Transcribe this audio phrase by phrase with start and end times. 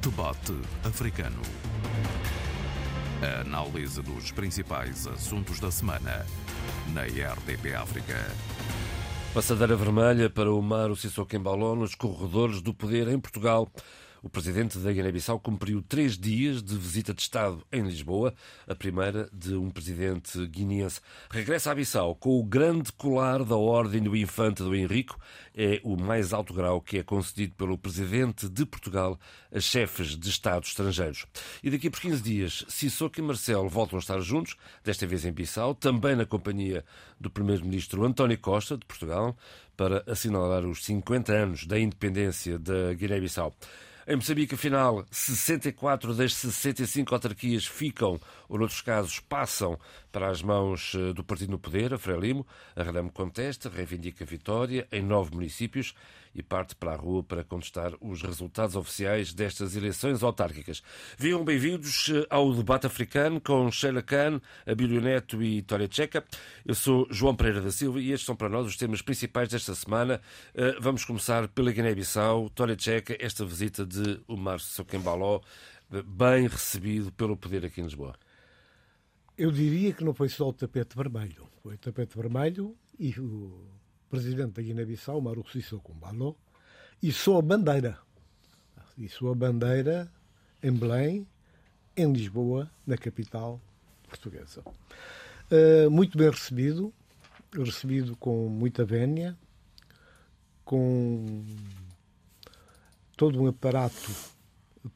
[0.00, 1.42] Debate Africano.
[3.20, 6.24] A análise dos principais assuntos da semana
[6.94, 8.16] na RDP África.
[9.34, 13.70] Passadeira vermelha para o Mar Sissoko Embaló nos corredores do poder em Portugal.
[14.22, 18.34] O presidente da Guiné-Bissau cumpriu três dias de visita de Estado em Lisboa,
[18.68, 21.00] a primeira de um presidente guineense.
[21.30, 25.18] Regressa à Bissau com o grande colar da Ordem do Infante do Henrico.
[25.56, 29.18] É o mais alto grau que é concedido pelo presidente de Portugal
[29.50, 31.24] a chefes de Estado estrangeiros.
[31.62, 35.32] E daqui por 15 dias, Sissoko e Marcelo voltam a estar juntos, desta vez em
[35.32, 36.84] Bissau, também na companhia
[37.18, 39.34] do primeiro-ministro António Costa, de Portugal,
[39.78, 43.54] para assinalar os 50 anos da independência da Guiné-Bissau.
[44.06, 48.18] Em Moçambique, afinal, 64 das 65 autarquias ficam,
[48.48, 49.78] ou noutros casos passam,
[50.10, 52.46] para as mãos eh, do partido no poder, a Frelimo.
[52.74, 55.94] A Renamo contesta, reivindica vitória em nove municípios
[56.34, 60.82] e parte para a rua para contestar os resultados oficiais destas eleições autárquicas.
[61.18, 66.24] Viam bem-vindos eh, ao debate africano com Sheila Khan, Abílio Neto e Tória Checa.
[66.64, 69.74] Eu sou João Pereira da Silva e estes são para nós os temas principais desta
[69.74, 70.20] semana.
[70.54, 72.48] Eh, vamos começar pela Guiné-Bissau.
[72.50, 75.40] Tória Checa, esta visita de Omar Soquembaló,
[75.92, 78.14] eh, bem recebido pelo poder aqui em Lisboa.
[79.36, 81.48] Eu diria que não foi só o tapete vermelho.
[81.62, 83.79] Foi o tapete vermelho e o
[84.10, 86.36] presidente da Guiné-Bissau, Maru Sissoko Mbalo,
[87.02, 87.98] e sua bandeira.
[88.98, 90.10] E sua bandeira
[90.62, 91.26] em Belém,
[91.96, 93.60] em Lisboa, na capital
[94.08, 94.62] portuguesa.
[95.50, 96.92] Uh, muito bem recebido,
[97.52, 99.36] recebido com muita vénia,
[100.64, 101.44] com
[103.16, 104.12] todo um aparato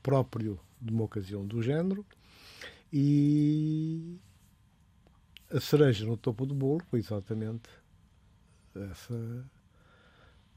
[0.03, 2.05] próprio de uma ocasião do género
[2.93, 4.19] e
[5.51, 7.69] a cereja no topo do bolo foi exatamente
[8.77, 9.15] essa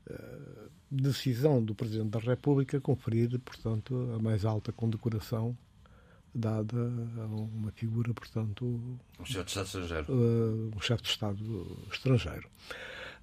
[0.10, 5.58] uh, decisão do Presidente da República conferir, portanto, a mais alta condecoração
[6.34, 8.66] dada a uma figura, portanto...
[9.20, 10.14] Um chefe de Estado estrangeiro.
[10.14, 12.50] Uh, um chefe de Estado estrangeiro.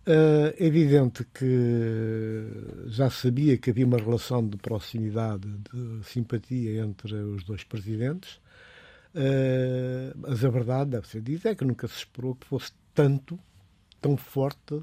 [0.06, 2.44] Uh, é evidente que
[2.88, 8.34] já sabia que havia uma relação de proximidade, de simpatia entre os dois presidentes,
[9.14, 13.38] uh, mas a verdade, deve ser dita, é que nunca se esperou que fosse tanto
[14.04, 14.82] tão forte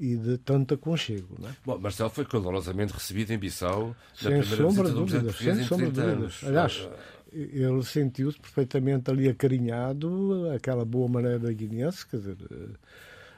[0.00, 1.36] e de tanto aconchego.
[1.38, 1.52] Não é?
[1.64, 5.76] Bom, Marcelo foi calorosamente recebido em Bissau sem na primeira visita do presidente português em
[5.92, 6.40] 30 anos.
[6.44, 6.88] Aliás,
[7.32, 12.36] ele sentiu-se perfeitamente ali acarinhado, aquela boa maneira guineense, quer dizer,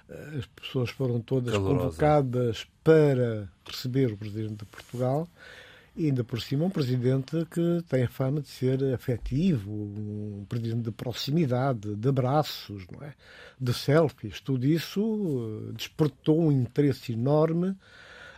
[0.08, 1.84] eh, as pessoas foram todas Calorosa.
[1.84, 5.28] convocadas para receber o presidente de Portugal
[5.94, 10.84] e ainda por cima um presidente que tem a fama de ser afetivo, um presidente
[10.84, 13.14] de proximidade, de abraços, não é?
[13.60, 14.40] de selfies.
[14.40, 17.76] Tudo isso eh, despertou um interesse enorme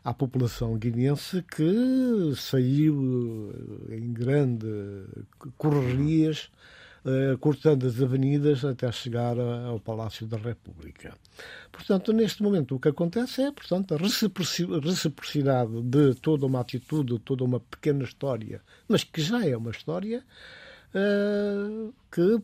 [0.03, 3.53] à população guineense que saiu
[3.89, 4.67] eh, em grande
[5.57, 6.51] correrias
[7.05, 11.15] uh, cortando as avenidas até chegar ao Palácio da República.
[11.71, 17.45] Portanto, neste momento o que acontece é, portanto, a reciprocidade de toda uma atitude, toda
[17.45, 20.25] uma pequena história, mas que já é uma história
[20.95, 22.43] uh, que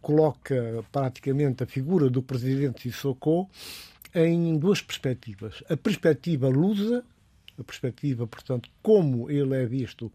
[0.00, 3.48] coloca praticamente a figura do presidente Sissoko
[4.14, 5.62] em duas perspectivas.
[5.70, 7.04] A perspectiva lusa,
[7.58, 10.12] a perspectiva, portanto, como ele é visto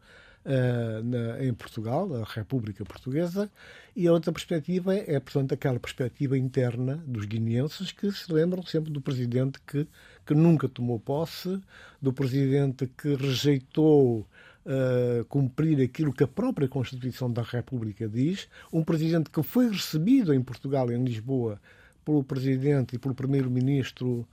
[0.47, 3.51] uh, na, em Portugal, a República Portuguesa,
[3.95, 8.63] e a outra perspectiva é, é, portanto, aquela perspectiva interna dos guineenses que se lembram
[8.63, 9.85] sempre do presidente que,
[10.25, 11.61] que nunca tomou posse,
[12.01, 14.25] do presidente que rejeitou
[14.69, 20.33] Uh, cumprir aquilo que a própria Constituição da República diz, um presidente que foi recebido
[20.33, 21.57] em Portugal, em Lisboa,
[22.03, 24.27] pelo presidente e pelo primeiro-ministro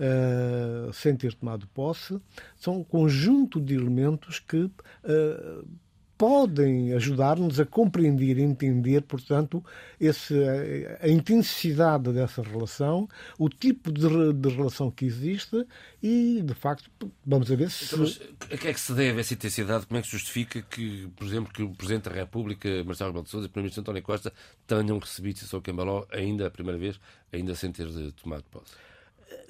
[0.00, 2.18] uh, sem ter tomado posse,
[2.56, 5.68] são um conjunto de elementos que uh,
[6.20, 9.64] podem ajudar-nos a compreender e entender, portanto,
[9.98, 10.34] esse,
[11.00, 15.66] a, intensidade dessa relação, o tipo de, de, relação que existe
[16.02, 16.90] e, de facto,
[17.24, 17.94] vamos ver se...
[17.94, 18.04] Então,
[18.52, 19.86] a que é que se deve essa intensidade?
[19.86, 23.24] Como é que se justifica que, por exemplo, que o Presidente da República, Marcelo Rebelo
[23.24, 24.30] de Sousa e o Primeiro-Ministro António Costa
[24.66, 27.00] tenham recebido Cícero Cambaló ainda a primeira vez,
[27.32, 28.72] ainda sem ter tomado posse?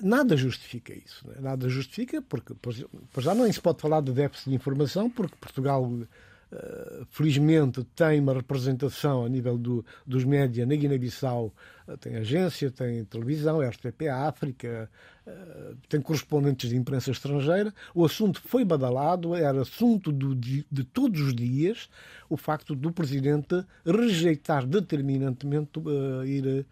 [0.02, 1.26] Nada justifica isso.
[1.28, 1.36] Né?
[1.40, 5.84] Nada justifica, porque por já não se pode falar de déficit de informação, porque Portugal,
[5.84, 11.52] uh, felizmente, tem uma representação a nível do, dos média na Guiné-Bissau,
[11.86, 14.90] uh, tem agência, tem televisão, RTP África,
[15.26, 17.74] uh, tem correspondentes de imprensa estrangeira.
[17.94, 21.88] O assunto foi badalado, era assunto do, de, de todos os dias,
[22.28, 25.80] o facto do Presidente rejeitar determinantemente
[26.26, 26.66] ir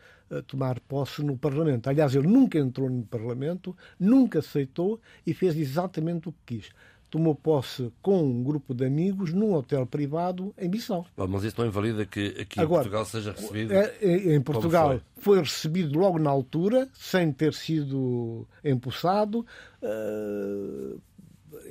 [0.46, 1.88] tomar posse no Parlamento.
[1.88, 6.70] Aliás, ele nunca entrou no Parlamento, nunca aceitou e fez exatamente o que quis.
[7.10, 11.06] tomou posse com um grupo de amigos num hotel privado em Bissau.
[11.16, 13.72] Mas isso não invalida que aqui Agora, em Portugal seja recebido?
[13.72, 15.00] É, é, em Portugal foi?
[15.16, 15.38] foi?
[15.40, 19.46] recebido logo na altura, sem ter sido empossado.
[19.82, 21.00] Uh,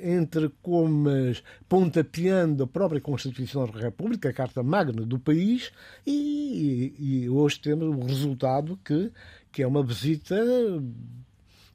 [0.02, 5.70] entre comas, pontapeando a própria Constituição da República, a Carta Magna do país,
[6.06, 9.10] e, e hoje temos o resultado que,
[9.52, 10.36] que é uma visita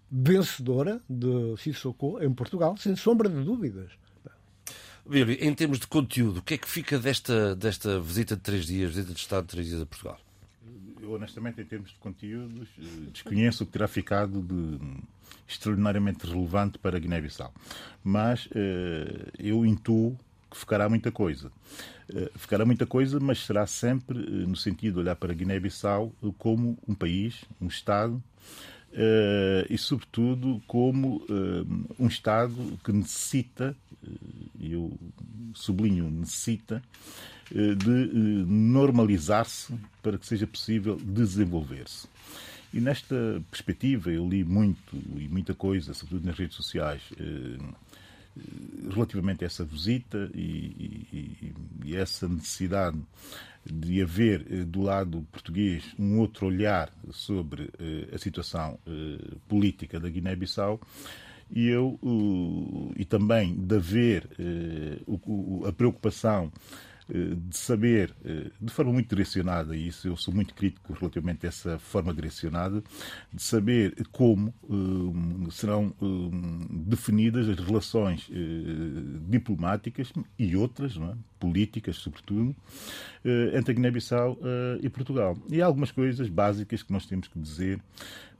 [0.09, 3.91] vencedora de Sissoko em Portugal, sem sombra de dúvidas.
[5.05, 8.65] Bíblia, em termos de conteúdo, o que é que fica desta, desta visita de três
[8.65, 10.17] dias, visita de Estado de três dias a Portugal?
[11.07, 14.79] Honestamente, em termos de conteúdos, eh, desconheço o que terá ficado de
[15.47, 17.53] extraordinariamente relevante para Guiné-Bissau.
[18.03, 18.49] Mas uh,
[19.37, 20.17] eu intuo
[20.49, 21.51] que ficará muita coisa.
[22.09, 26.77] Uh, ficará muita coisa, mas será sempre uh, no sentido de olhar para Guiné-Bissau como
[26.87, 28.21] um país, um Estado,
[29.71, 31.25] e, sobretudo, como
[31.97, 32.53] um Estado
[32.83, 33.75] que necessita,
[34.59, 34.95] e eu
[35.55, 36.79] sublinho, necessita,
[37.51, 42.07] de normalizar-se para que seja possível desenvolver-se.
[42.73, 47.59] E nesta perspectiva eu li muito e muita coisa, sobretudo nas redes sociais, eh,
[48.91, 51.53] relativamente a essa visita e, e,
[51.85, 52.97] e, essa necessidade
[53.63, 58.79] de haver eh, do lado português um outro olhar sobre eh, a situação
[59.47, 60.81] política da Guiné-Bissau
[61.51, 61.99] e eu
[62.97, 64.27] e também de haver
[65.67, 70.53] a preocupação eh, de saber, eh, de forma muito direcionada, e isso eu sou muito
[70.53, 72.83] crítico relativamente a essa forma direcionada,
[73.31, 75.93] de saber como um, serão
[76.69, 78.29] definidas as relações
[79.27, 81.15] diplomáticas e outras, é?
[81.39, 82.55] políticas, sobretudo,
[83.53, 84.39] entre a Guiné-Bissau
[84.81, 85.37] e Portugal.
[85.49, 87.81] E há algumas coisas básicas que nós temos que dizer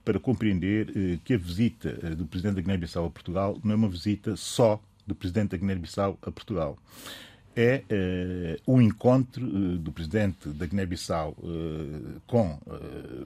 [0.04, 4.36] para compreender que a visita do Presidente da Guiné-Bissau a Portugal não é uma visita
[4.36, 6.78] só do Presidente da Guiné-Bissau a Portugal
[7.56, 12.58] é uh, o encontro uh, do presidente da Guiné-Bissau uh, com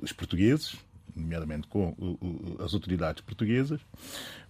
[0.02, 0.76] os portugueses,
[1.16, 1.96] nomeadamente com
[2.64, 3.80] as autoridades portuguesas,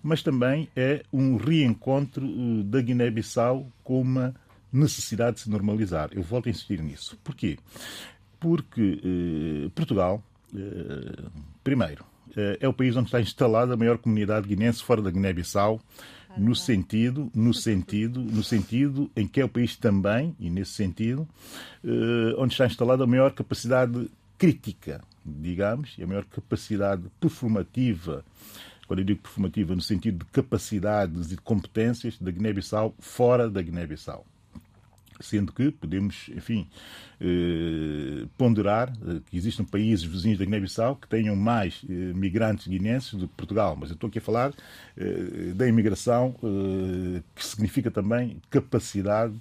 [0.02, 2.26] mas também é um reencontro
[2.64, 4.34] da Guiné-Bissau com uma
[4.70, 6.10] necessidade de se normalizar.
[6.12, 7.18] Eu volto a insistir nisso.
[7.24, 7.56] Porquê?
[8.38, 9.00] Porque
[9.74, 10.22] Portugal,
[11.64, 12.04] primeiro,
[12.60, 15.80] é o país onde está instalada a maior comunidade guinense fora da Guiné-Bissau
[16.38, 21.28] no sentido, no sentido, no sentido em que é o país também, e nesse sentido,
[21.84, 28.24] eh, onde está instalada a maior capacidade crítica, digamos, e a maior capacidade performativa,
[28.86, 33.60] quando eu digo performativa, no sentido de capacidades e de competências da Guiné-Bissau fora da
[33.60, 34.24] Guiné-Bissau
[35.20, 36.68] sendo que podemos, enfim,
[37.20, 43.14] eh, ponderar eh, que existem países vizinhos da Guiné-Bissau que tenham mais eh, migrantes guinenses
[43.14, 44.52] do que Portugal, mas eu estou aqui a falar
[44.96, 49.34] eh, da imigração, eh, que significa também capacidade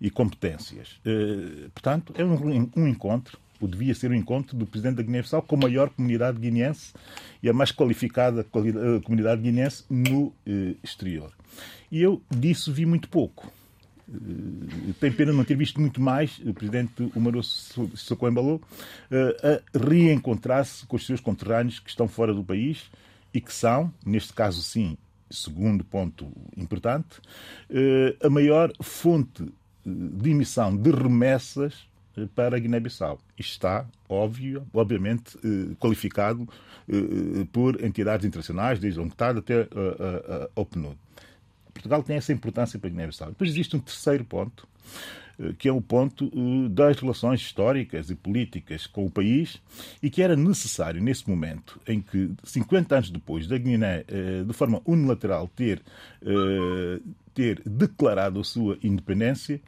[0.00, 1.00] e competências.
[1.04, 5.42] Eh, portanto, é um, um encontro ou devia ser um encontro do presidente da Guiné-Bissau
[5.42, 6.92] com a maior comunidade guinense
[7.40, 8.44] e a mais qualificada
[9.04, 10.32] comunidade guinense no
[10.82, 11.32] exterior.
[11.88, 13.52] E eu disso vi muito pouco.
[14.12, 18.60] Eh, tem pena não ter visto muito mais o presidente Umaru Sissoko Embalo
[19.10, 22.90] eh, a reencontrar-se com os seus conterrâneos que estão fora do país
[23.32, 24.96] e que são, neste caso sim,
[25.30, 27.20] segundo ponto importante,
[27.70, 29.46] eh, a maior fonte
[29.84, 31.90] de emissão de remessas
[32.34, 33.18] para a Guiné-Bissau.
[33.38, 35.36] Está, óbvio, obviamente,
[35.80, 36.46] qualificado
[37.50, 39.62] por entidades internacionais, desde a UNCTAD até
[40.54, 40.96] a PNUD.
[41.72, 43.28] Portugal tem essa importância para a Guiné-Bissau.
[43.28, 44.66] Depois existe um terceiro ponto,
[45.38, 49.60] eh, que é o ponto eh, das relações históricas e políticas com o país
[50.02, 54.52] e que era necessário nesse momento em que 50 anos depois da Guiné eh, de
[54.52, 55.82] forma unilateral ter
[57.34, 59.58] ter declarado a sua independência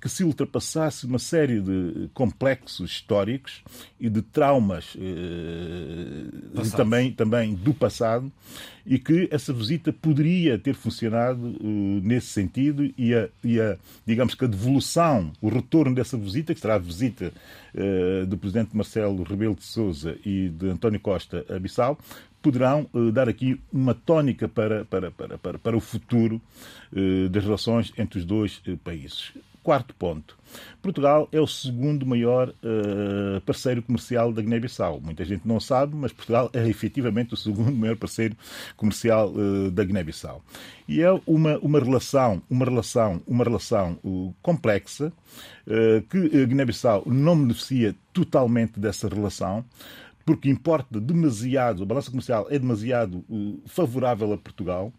[0.00, 3.62] que se ultrapassasse uma série de complexos históricos
[3.98, 8.32] e de traumas eh, também, também do passado
[8.88, 13.76] e que essa visita poderia ter funcionado uh, nesse sentido e a, e a,
[14.06, 17.30] digamos que a devolução, o retorno dessa visita, que será a visita
[17.74, 21.98] uh, do presidente Marcelo Rebelo de Sousa e de António Costa a Bissau,
[22.40, 26.40] poderão uh, dar aqui uma tónica para, para, para, para, para o futuro
[27.30, 29.34] das relações entre os dois países.
[29.68, 30.34] Quarto ponto.
[30.80, 34.98] Portugal é o segundo maior uh, parceiro comercial da Guiné-Bissau.
[34.98, 38.34] Muita gente não sabe, mas Portugal é efetivamente o segundo maior parceiro
[38.78, 40.42] comercial uh, da Guiné-Bissau.
[40.88, 45.12] E é uma, uma relação, uma relação, uma relação uh, complexa
[46.08, 49.62] que a Guiné-Bissau não beneficia totalmente dessa relação
[50.24, 53.22] porque importa demasiado, a balança comercial é demasiado
[53.66, 54.90] favorável a Portugal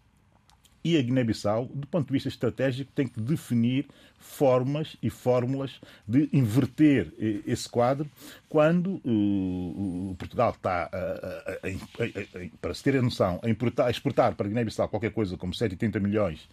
[0.83, 6.29] e a Guiné-Bissau, do ponto de vista estratégico, tem que definir formas e fórmulas de
[6.33, 8.09] inverter eh, esse quadro
[8.47, 14.35] quando uh, Portugal está, uh, uh, para se ter a noção, a, importar, a exportar
[14.35, 16.47] para a Guiné-Bissau qualquer coisa como 180 milhões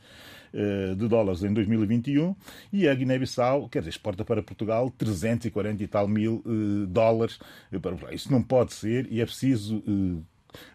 [0.96, 2.34] de dólares em 2021
[2.72, 6.42] e a Guiné-Bissau, quer dizer, exporta para Portugal 340 e tal mil
[6.88, 7.38] dólares.
[8.12, 9.82] Isso não pode ser e é preciso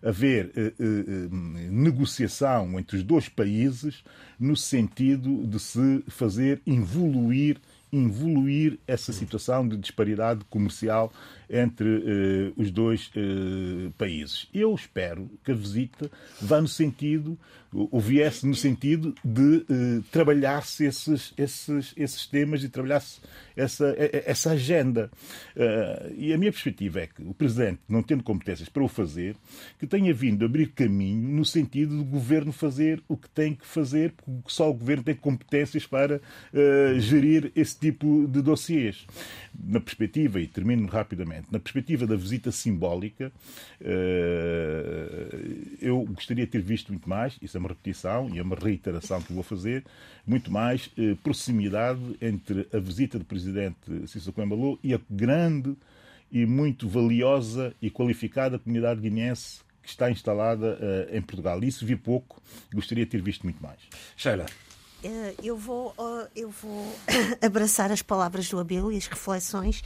[0.03, 1.27] haver eh, eh, eh,
[1.69, 4.03] negociação entre os dois países
[4.39, 7.57] no sentido de se fazer evoluir
[7.91, 11.11] evoluir essa situação de disparidade comercial
[11.50, 14.47] entre uh, os dois uh, países.
[14.53, 16.09] Eu espero que a visita
[16.41, 17.38] vá no sentido,
[17.74, 23.20] ou viesse no sentido de uh, trabalhar-se esses, esses, esses temas e trabalhar-se
[23.56, 25.12] essa, essa agenda.
[26.18, 29.36] e a minha perspectiva é que o Presidente, não tendo competências para o fazer,
[29.78, 34.13] que tenha vindo abrir caminho no sentido do Governo fazer o que tem que fazer,
[34.13, 36.22] porque só o Governo tem competências para
[37.00, 39.06] gerir esse tipo de dossiês.
[39.54, 43.32] Na perspectiva, e termino rapidamente, na perspectiva da visita simbólica,
[43.80, 45.28] eh,
[45.82, 49.22] eu gostaria de ter visto muito mais, isso é uma repetição e é uma reiteração
[49.22, 49.86] que vou fazer,
[50.25, 55.75] muito mais eh, proximidade entre a visita do presidente Cícero Coimbalô e a grande
[56.32, 61.62] e muito valiosa e qualificada comunidade guinense que está instalada uh, em Portugal.
[61.63, 62.41] Isso vi pouco,
[62.74, 63.80] gostaria de ter visto muito mais.
[64.15, 64.46] Sheila.
[65.03, 66.96] Uh, eu vou, uh, eu vou
[67.41, 69.82] abraçar as palavras do Abel e as reflexões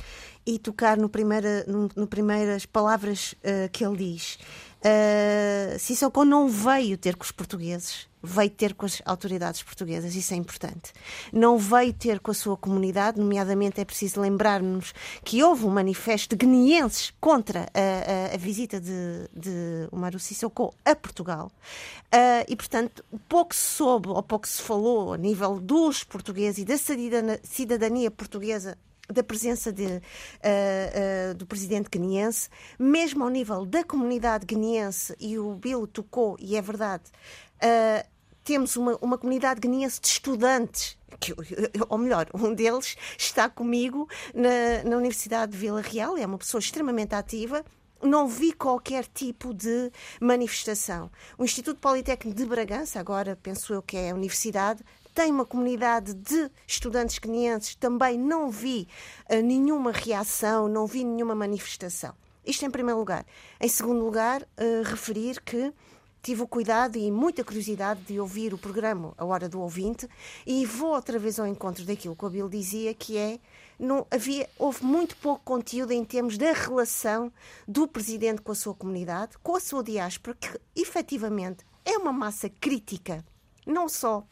[0.46, 4.38] e tocar no, primeira, no, no primeiras palavras uh, que ele diz.
[5.80, 10.38] Sissoko não veio ter com os portugueses, veio ter com as autoridades portuguesas, isso é
[10.38, 10.94] importante.
[11.32, 16.36] Não veio ter com a sua comunidade, nomeadamente é preciso lembrar-nos que houve um manifesto
[16.36, 21.52] de guineenses contra a, a, a visita de, de Umaru Sissoko a Portugal.
[22.14, 26.66] Uh, e, portanto, pouco se soube ou pouco se falou a nível dos portugueses e
[26.66, 26.78] da
[27.44, 34.46] cidadania portuguesa da presença de, uh, uh, do presidente guineense, mesmo ao nível da comunidade
[34.46, 37.04] guineense, e o Bill tocou, e é verdade,
[37.58, 38.08] uh,
[38.44, 41.34] temos uma, uma comunidade guineense de estudantes, que,
[41.90, 46.60] ou melhor, um deles está comigo na, na Universidade de Vila Real, é uma pessoa
[46.60, 47.64] extremamente ativa,
[48.04, 51.10] não vi qualquer tipo de manifestação.
[51.38, 54.84] O Instituto Politécnico de Bragança, agora penso eu que é a universidade,
[55.16, 58.86] tem uma comunidade de estudantes quenienses, também não vi
[59.32, 62.14] uh, nenhuma reação, não vi nenhuma manifestação.
[62.46, 63.26] Isto em primeiro lugar.
[63.60, 65.74] Em segundo lugar, uh, referir que
[66.22, 70.08] tive o cuidado e muita curiosidade de ouvir o programa A Hora do Ouvinte
[70.46, 73.40] e vou outra vez ao encontro daquilo que o Bill dizia, que é
[73.80, 77.32] não havia, houve muito pouco conteúdo em termos da relação
[77.66, 82.50] do presidente com a sua comunidade, com a sua diáspora, que efetivamente é uma massa
[82.50, 83.24] crítica,
[83.66, 84.26] não só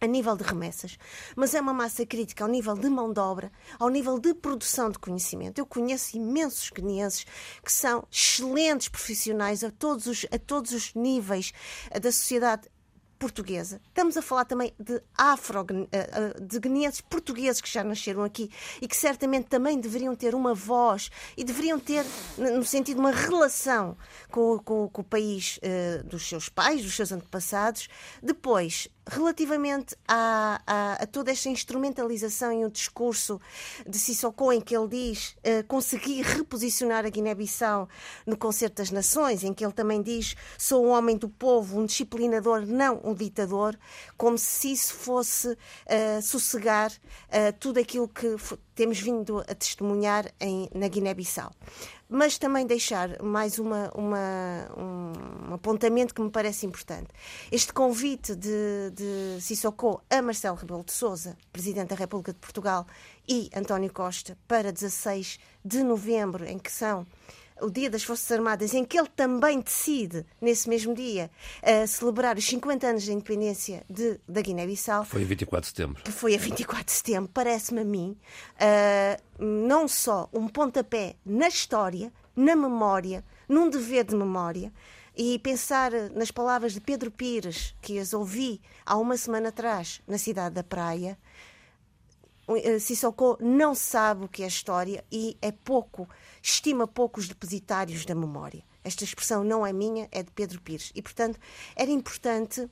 [0.00, 0.98] a nível de remessas,
[1.34, 4.90] mas é uma massa crítica ao nível de mão de obra, ao nível de produção
[4.90, 5.58] de conhecimento.
[5.58, 7.24] Eu conheço imensos guineenses
[7.64, 11.52] que são excelentes profissionais a todos os, a todos os níveis
[12.00, 12.68] da sociedade
[13.18, 13.80] portuguesa.
[13.88, 18.50] Estamos a falar também de afro, eh, eh, de guineenses portugueses que já nasceram aqui
[18.82, 22.04] e que certamente também deveriam ter uma voz e deveriam ter,
[22.36, 23.96] no sentido, uma relação
[24.30, 25.58] com, com, com o país
[26.04, 27.88] dos seus pais, dos seus antepassados.
[28.22, 33.40] Depois, relativamente a, a, a, toda esta instrumentalização e o discurso
[33.86, 37.88] de Sissoko em que ele diz uh, conseguir reposicionar a Guiné-Bissau
[38.26, 41.86] no Concerto das Nações, em que ele também diz sou um homem do povo, um
[41.86, 43.78] disciplinador, não um ditador,
[44.16, 48.36] como se isso fosse uh, sossegar uh, tudo aquilo que
[48.74, 51.50] temos vindo a testemunhar em, na Guiné-Bissau
[52.08, 57.08] mas também deixar mais uma, uma, um apontamento que me parece importante.
[57.50, 62.86] Este convite de, de Sissoko a Marcelo Rebelo de Sousa, Presidente da República de Portugal,
[63.28, 67.06] e António Costa para 16 de novembro, em que são
[67.60, 71.30] o Dia das Forças Armadas, em que ele também decide, nesse mesmo dia,
[71.62, 75.04] uh, celebrar os 50 anos da independência de, da Guiné-Bissau.
[75.04, 76.02] Foi a 24 de setembro.
[76.02, 78.16] Que foi a 24 de setembro, parece-me a mim,
[78.56, 84.72] uh, não só um pontapé na história, na memória, num dever de memória,
[85.16, 90.18] e pensar nas palavras de Pedro Pires, que as ouvi há uma semana atrás na
[90.18, 91.16] cidade da Praia,
[92.48, 96.08] eh, Sissoko não sabe o que é história e é pouco
[96.46, 98.62] estima poucos depositários da memória.
[98.84, 100.92] Esta expressão não é minha, é de Pedro Pires.
[100.94, 101.40] E, portanto,
[101.74, 102.68] era importante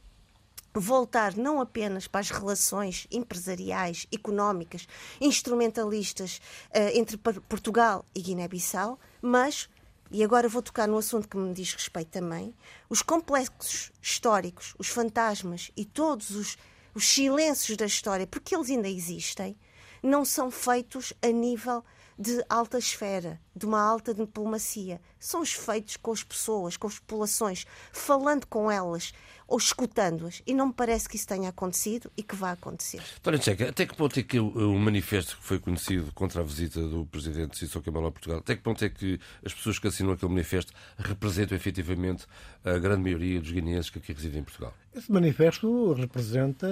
[0.75, 4.87] voltar não apenas para as relações empresariais, económicas,
[5.19, 6.39] instrumentalistas
[6.69, 9.71] uh, entre Portugal e Guiné-Bissau, mas
[10.11, 12.55] e agora vou tocar no assunto que me diz respeito também,
[12.91, 16.59] os complexos históricos, os fantasmas e todos os,
[16.95, 19.57] os silêncios da história, porque eles ainda existem,
[20.03, 21.83] não são feitos a nível
[22.19, 25.01] de alta esfera, de uma alta diplomacia.
[25.19, 29.13] São os feitos com as pessoas, com as populações, falando com elas
[29.53, 30.43] ou escutando-as.
[30.47, 33.03] E não me parece que isso tenha acontecido e que vá acontecer.
[33.23, 36.81] Dona Checa, até que ponto é que o, manifesto que foi conhecido contra a visita
[36.81, 40.13] do presidente Cícero Camarão a Portugal, até que ponto é que as pessoas que assinam
[40.13, 42.27] aquele manifesto representam efetivamente
[42.65, 44.73] a grande maioria dos guineenses que aqui residem em Portugal?
[44.95, 46.67] Esse manifesto representa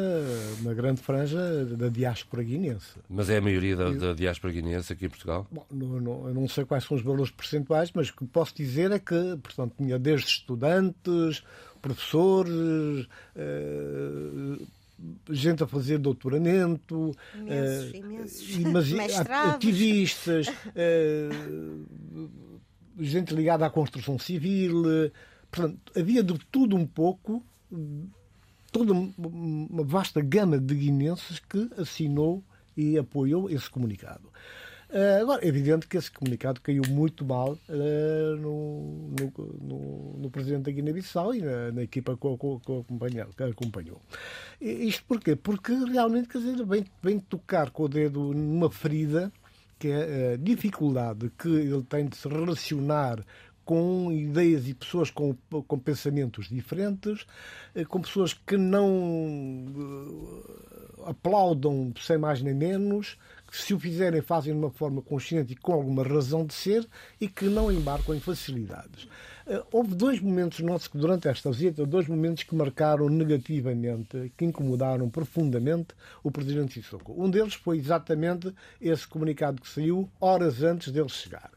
[0.61, 2.95] uma grande franja da diáspora guineense.
[3.09, 5.47] Mas é a maioria da, da diáspora guineense aqui em Portugal?
[5.51, 8.55] Bom, não, não, eu não sei quais são os valores percentuais, mas o que posso
[8.55, 11.43] dizer é que, portanto, tinha desde estudantes,
[11.83, 14.57] professores, eh,
[15.29, 19.19] gente a fazer doutoramento, imensos, uh, imensos.
[19.29, 21.89] ativistas, uh,
[23.03, 24.85] gente ligada à construção civil.
[25.50, 27.45] Portanto, havia de tudo um pouco,
[28.71, 32.45] toda uma vasta gama de guinenses que assinou
[32.77, 34.31] e apoiou esse comunicado.
[34.93, 40.31] Uh, agora, é evidente que esse comunicado caiu muito mal uh, no, no, no, no,
[40.31, 44.01] presidente da Guiné-Bissau e na, na equipa que, que acompanhou.
[44.61, 45.37] Isto porquê?
[45.37, 49.33] Porque realmente, quer dizer, vem, vem tocar com o dedo numa ferida
[49.79, 53.25] que é a dificuldade que ele tem de se relacionar
[53.65, 55.35] com ideias e pessoas com,
[55.67, 57.25] com pensamentos diferentes,
[57.75, 59.65] eh, com pessoas que não
[61.07, 63.17] aplaudam sem mais nem menos,
[63.50, 66.87] se o fizerem fazem de uma forma consciente e com alguma razão de ser
[67.21, 69.09] e que não embarcam em facilidades.
[69.47, 74.45] Eh, houve dois momentos nossos que durante esta visita, dois momentos que marcaram negativamente, que
[74.45, 75.88] incomodaram profundamente
[76.23, 77.12] o Presidente Sissoko.
[77.16, 81.50] Um deles foi exatamente esse comunicado que saiu horas antes dele chegar.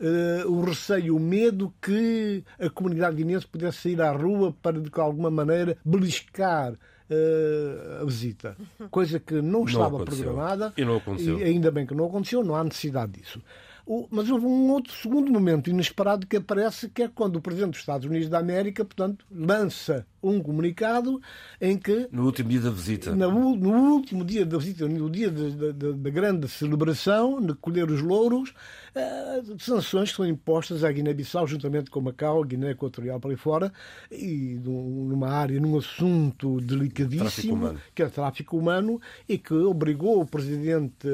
[0.00, 4.90] Uh, o receio, o medo que a comunidade guinense pudesse sair à rua para, de
[4.94, 6.74] alguma maneira, beliscar
[7.10, 8.56] uh, a visita,
[8.90, 10.24] coisa que não, não estava aconteceu.
[10.24, 10.72] programada.
[10.76, 11.38] E não aconteceu.
[11.38, 13.42] E ainda bem que não aconteceu, não há necessidade disso.
[13.86, 17.72] O, mas houve um outro segundo momento inesperado que aparece, que é quando o Presidente
[17.72, 21.20] dos Estados Unidos da América, portanto, lança um comunicado
[21.60, 22.08] em que.
[22.10, 23.14] No último dia da visita.
[23.14, 28.50] No, no último dia da visita, no dia da grande celebração, de colher os louros,
[28.50, 33.72] uh, sanções que são impostas à Guiné-Bissau, juntamente com Macau, Guiné Equatorial para aí fora,
[34.10, 40.26] e numa área, num assunto delicadíssimo, que é o tráfico humano, e que obrigou o
[40.26, 41.06] presidente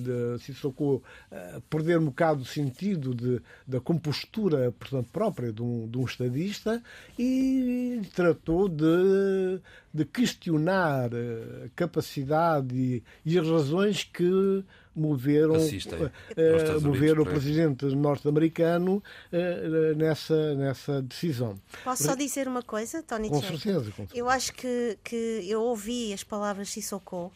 [0.00, 5.88] de Sissoko a perder um bocado o sentido de, da compostura portanto, própria de um,
[5.88, 6.82] de um estadista
[7.18, 9.60] e tratou tratou de,
[9.92, 19.02] de questionar a capacidade e, e as razões que moveram, uh, moveram o presidente norte-americano
[19.32, 21.58] uh, nessa, nessa decisão.
[21.82, 24.10] Posso só dizer uma coisa, Tony com certeza, com certeza.
[24.14, 27.32] Eu acho que, que eu ouvi as palavras Sissoko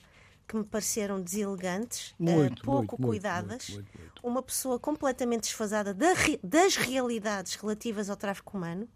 [0.46, 3.88] que me pareceram deselegantes, muito, uh, pouco muito, cuidadas, muito,
[4.22, 8.88] uma pessoa completamente desfasada da, das realidades relativas ao tráfico humano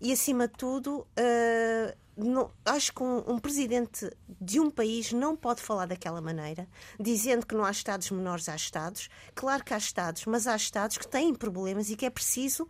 [0.00, 5.34] e, acima de tudo, uh, não, acho que um, um, presidente de um país não
[5.36, 9.08] pode falar daquela maneira, dizendo que não há Estados menores, há Estados.
[9.34, 12.68] Claro que há Estados, mas há Estados que têm problemas e que é preciso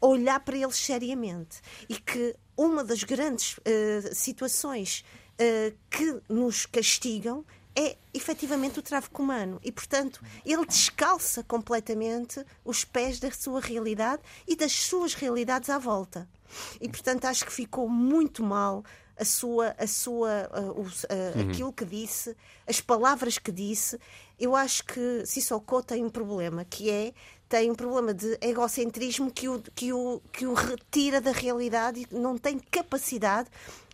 [0.00, 1.60] olhar para eles seriamente.
[1.88, 7.44] E que uma das grandes uh, situações uh, que nos castigam
[7.76, 14.22] é efetivamente o tráfico humano e, portanto, ele descalça completamente os pés da sua realidade
[14.46, 16.28] e das suas realidades à volta.
[16.80, 18.84] E, portanto, acho que ficou muito mal
[19.16, 21.50] a sua, a sua, uh, uh, uhum.
[21.50, 23.98] aquilo que disse, as palavras que disse.
[24.38, 27.12] Eu acho que Sissoko tem um problema, que é
[27.48, 32.14] tem um problema de egocentrismo que o, que o, que o retira da realidade e
[32.14, 33.48] não tem capacidade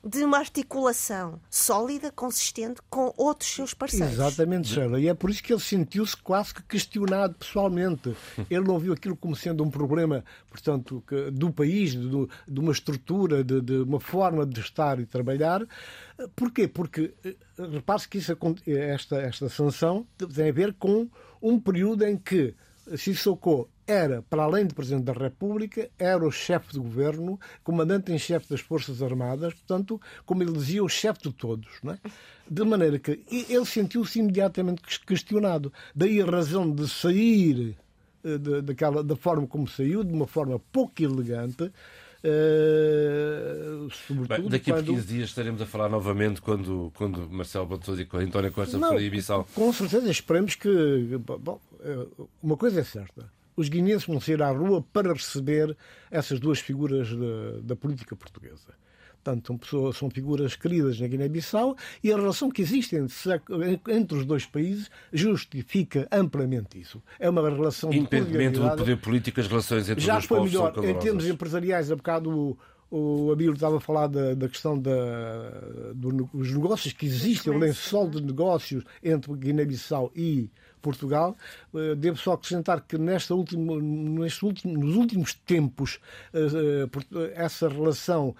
[0.05, 4.15] de uma articulação sólida, consistente com outros seus parceiros.
[4.15, 4.99] Exatamente, Sheila.
[4.99, 8.17] E é por isso que ele sentiu-se quase que questionado pessoalmente.
[8.51, 13.61] Ele não viu aquilo como sendo um problema, portanto, do país, de, uma estrutura, de,
[13.61, 15.67] de, uma forma de estar e trabalhar.
[16.35, 16.67] Porquê?
[16.67, 18.37] Porque eh, repare-se que isso,
[18.67, 21.09] esta, esta sanção tem a ver com
[21.43, 22.55] um período em que
[22.97, 28.19] Sissoko era, para além de Presidente da República, era o chefe de governo, comandante em
[28.19, 31.69] chefe das Forças Armadas, portanto, como ele dizia, o chefe de todos.
[31.83, 31.99] Não é?
[32.49, 35.73] De maneira que ele sentiu-se imediatamente questionado.
[35.95, 37.77] Daí a razão de sair
[38.25, 41.73] eh, de, daquela, da forma como saiu, de uma forma pouco elegante,
[42.23, 43.89] Uh,
[44.29, 48.19] Bem, daqui a 15 dias estaremos a falar novamente quando, quando Marcelo Batoso e com
[48.19, 49.49] António Costa forem a Bissau.
[49.55, 50.69] Com certeza, esperemos que.
[51.17, 51.59] Bom,
[52.43, 55.77] uma coisa é certa: os guineenses vão sair à rua para receber
[56.11, 57.09] essas duas figuras
[57.63, 58.79] da política portuguesa.
[59.23, 63.15] Portanto, são, são figuras queridas na Guiné-Bissau e a relação que existe entre,
[63.89, 67.03] entre, os dois países justifica amplamente isso.
[67.19, 70.85] É uma relação Independentemente do poder político, as relações entre Já os dois povos melhor.
[70.85, 72.59] Em termos empresariais, há bocado o,
[72.91, 78.09] o Abílio estava a falar da, da questão da, dos negócios que existem, o lençol
[78.09, 81.37] de negócios entre Guiné-Bissau e Portugal.
[81.75, 86.01] Eh, devo só acrescentar que nesta última, neste último, nos últimos tempos
[86.33, 88.35] eh, eh, essa relação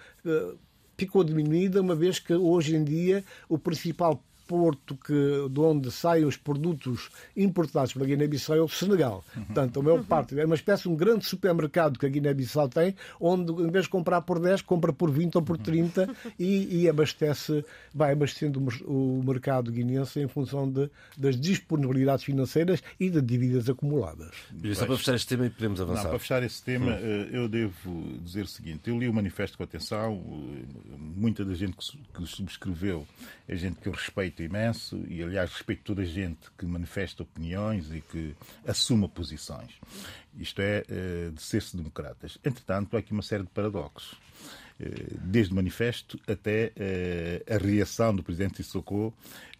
[0.97, 6.25] ficou diminuída, uma vez que hoje em dia o principal porto que, de onde saem
[6.25, 9.23] os produtos importados pela Guiné-Bissau é o Senegal.
[9.33, 9.45] Uhum.
[9.45, 10.03] Portanto, a maior uhum.
[10.03, 13.85] parte é uma espécie de um grande supermercado que a Guiné-Bissau tem, onde em vez
[13.85, 16.31] de comprar por 10, compra por 20 ou por 30 uhum.
[16.37, 17.63] e, e abastece,
[17.95, 24.35] vai abastecendo o, mercado guinense em função de, das disponibilidades financeiras e de dívidas acumuladas.
[24.61, 26.03] E só para fechar este tema e podemos avançar.
[26.03, 27.29] Não, para fechar esse tema, hum.
[27.31, 30.21] eu devo dizer o seguinte: eu li o manifesto com atenção,
[30.99, 31.77] muita da gente
[32.13, 33.07] que subscreveu
[33.47, 37.91] é gente que eu respeito imenso e, aliás, respeito toda a gente que manifesta opiniões
[37.91, 39.71] e que assuma posições.
[40.37, 42.37] Isto é, eh, de ser-se democratas.
[42.43, 44.17] Entretanto, há aqui uma série de paradoxos.
[44.79, 49.13] Eh, desde o manifesto até eh, a reação do presidente Sissoko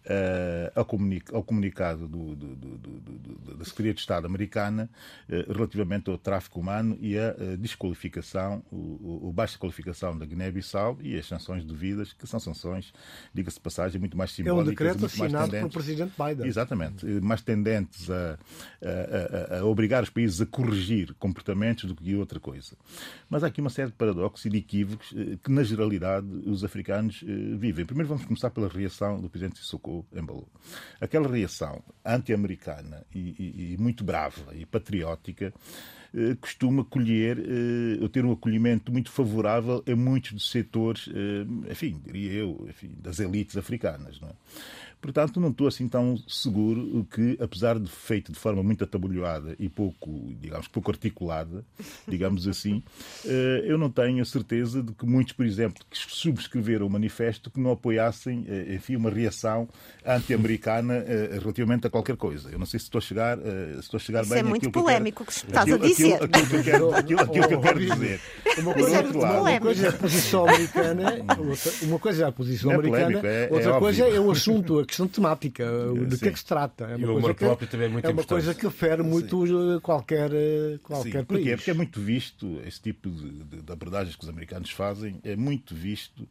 [0.06, 4.88] uh, ao, comunic ao, comunicado do, do, do, da Secretaria de Estado americana
[5.28, 10.98] uh, relativamente ao tráfico humano e a uh, desqualificação, o, o, baixa qualificação da Guiné-Bissau
[11.00, 12.92] e as sanções devidas, que são sanções,
[13.32, 14.66] diga-se de passagem, muito mais simbólicas.
[14.66, 16.46] É um decreto assinado pelo Presidente Biden.
[16.46, 17.06] Exatamente.
[17.06, 18.38] Mais tendentes a,
[18.82, 22.76] a, a, a, obrigar os países a corrigir comportamentos do que outra coisa.
[23.28, 27.22] Mas há aqui uma série de paradoxos e de equívocos que, na generalidade, os africanos
[27.58, 27.84] vivem.
[27.84, 29.91] Primeiro vamos começar pela reação do Presidente Sissoko
[31.00, 35.52] Aquela reação anti-americana e, e, e, muito brava e patriótica
[36.14, 42.00] eh, costuma colher eh, ter um acolhimento muito favorável a muitos dos setores, eh, enfim,
[42.04, 44.20] diria eu, enfim, das elites africanas.
[44.20, 44.32] Não é?
[45.02, 49.68] Portanto, não estou assim tão seguro que, apesar de feito de forma muito atabalhoada e
[49.68, 51.64] pouco, digamos, pouco articulada,
[52.06, 52.84] digamos assim,
[53.26, 57.50] eh, eu não tenho a certeza de que muitos, por exemplo, que subscreveram o manifesto,
[57.50, 59.68] que não apoiassem, eh, enfim, uma reação
[60.06, 62.50] anti-americana eh, relativamente a qualquer coisa.
[62.52, 64.70] Eu não sei se estou a chegar, se estou a chegar Isso bem é muito
[64.70, 66.14] polémico o que estás a dizer.
[66.14, 68.20] Aquilo, aquilo, que eu quero, aquilo, aquilo que eu quero dizer.
[68.58, 71.24] Uma coisa, é uma coisa é a posição americana,
[71.82, 74.84] uma coisa é a posição é americana, é, outra é coisa é o assunto, a
[74.92, 75.64] questão temática,
[76.06, 76.84] de que é que se trata.
[76.84, 77.44] É uma, coisa que,
[77.76, 79.80] é, muito é uma coisa que fere muito Sim.
[79.80, 80.30] qualquer,
[80.82, 81.56] qualquer Sim, país.
[81.56, 85.74] Porque é muito visto, esse tipo de, de, abordagens que os americanos fazem, é muito
[85.74, 86.28] visto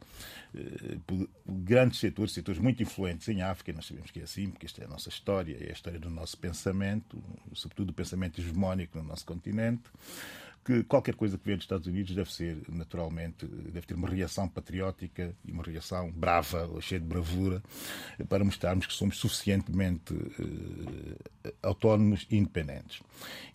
[0.54, 4.66] eh, por grandes setores, setores muito influentes em África, nós sabemos que é assim, porque
[4.66, 7.22] esta é a nossa história, é a história do nosso pensamento,
[7.52, 9.90] sobretudo o pensamento hegemónico no nosso continente
[10.64, 14.48] que qualquer coisa que vem dos Estados Unidos deve ser, naturalmente, deve ter uma reação
[14.48, 17.62] patriótica e uma reação brava, cheia de bravura,
[18.28, 23.00] para mostrarmos que somos suficientemente uh, autónomos e independentes.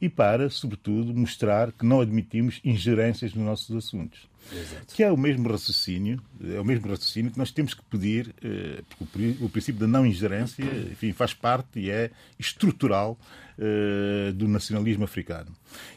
[0.02, 4.28] E para, sobretudo, mostrar que não admitimos ingerências nos nossos assuntos.
[4.52, 4.96] Exato.
[4.96, 8.84] Que é o mesmo raciocínio, é o mesmo raciocínio que nós temos que pedir, uh,
[8.98, 13.18] porque o, princípio da não ingerência, enfim, faz parte e é estrutural
[13.58, 15.52] uh, do nacionalismo africano.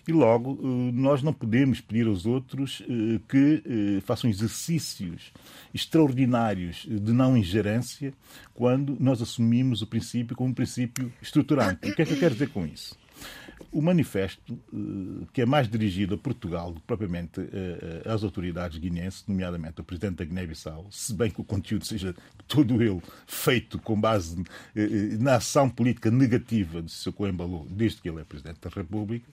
[0.07, 2.83] E logo, uh, nós não podemos pedir aos outros
[3.29, 5.33] que façam exercícios
[5.72, 8.12] extraordinários de não ingerência
[8.53, 11.88] quando nós assumimos o princípio como um princípio estruturante.
[11.88, 12.98] O que é que eu quero dizer com isso?
[13.72, 18.78] O manifesto, eh, que é mais dirigido a Portugal do que propriamente eh, às autoridades
[18.78, 22.14] guineenses, nomeadamente ao presidente da Guiné-Bissau, se bem que o conteúdo seja
[22.48, 24.42] todo ele feito com base
[24.74, 29.26] eh, na ação política negativa de Sissoko Embalo, desde que ele é presidente da República,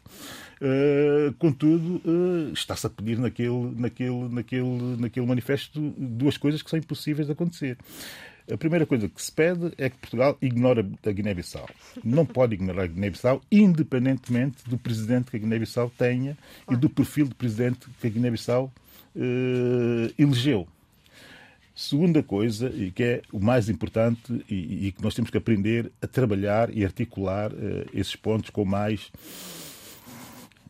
[1.39, 2.01] contudo,
[2.53, 7.77] está-se a pedir naquele, naquele, naquele, naquele manifesto duas coisas que são impossíveis de acontecer.
[8.49, 11.67] A primeira coisa que se pede é que Portugal ignore a Guiné-Bissau.
[12.01, 16.37] Não pode ignorar a Guiné-Bissau, independentemente do presidente que a Guiné-Bissau tenha
[16.71, 18.71] e do perfil de presidente que a Guiné-Bissau
[19.15, 20.65] uh, elegeu.
[21.75, 25.91] Segunda coisa, e que é o mais importante e, e, que nós temos que aprender
[26.01, 29.11] a trabalhar e articular uh, esses pontos com mais,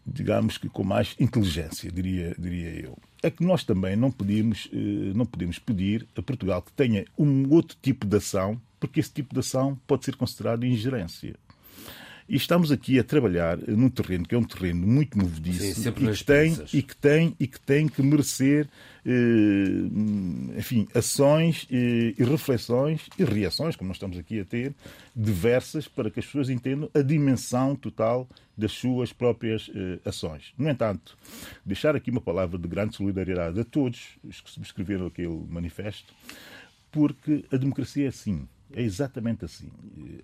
[0.06, 5.14] digamos que com mais inteligência, diria, diria eu é que nós também não podemos, eh,
[5.16, 9.34] não podemos pedir a Portugal que tenha um outro tipo de ação, porque esse tipo
[9.34, 11.36] de ação pode ser considerado ingerência.
[12.30, 15.94] E estamos aqui a trabalhar num terreno que é um terreno muito movediço Sim, e,
[15.94, 18.68] que tem, e, que tem, e que tem que merecer
[19.06, 24.76] eh, enfim, ações e reflexões e reações, como nós estamos aqui a ter,
[25.16, 30.54] diversas, para que as pessoas entendam a dimensão total das suas próprias eh, ações.
[30.58, 31.18] No entanto,
[31.66, 36.14] deixar aqui uma palavra de grande solidariedade a todos os que subscreveram aquele manifesto,
[36.92, 39.70] porque a democracia é assim é exatamente assim.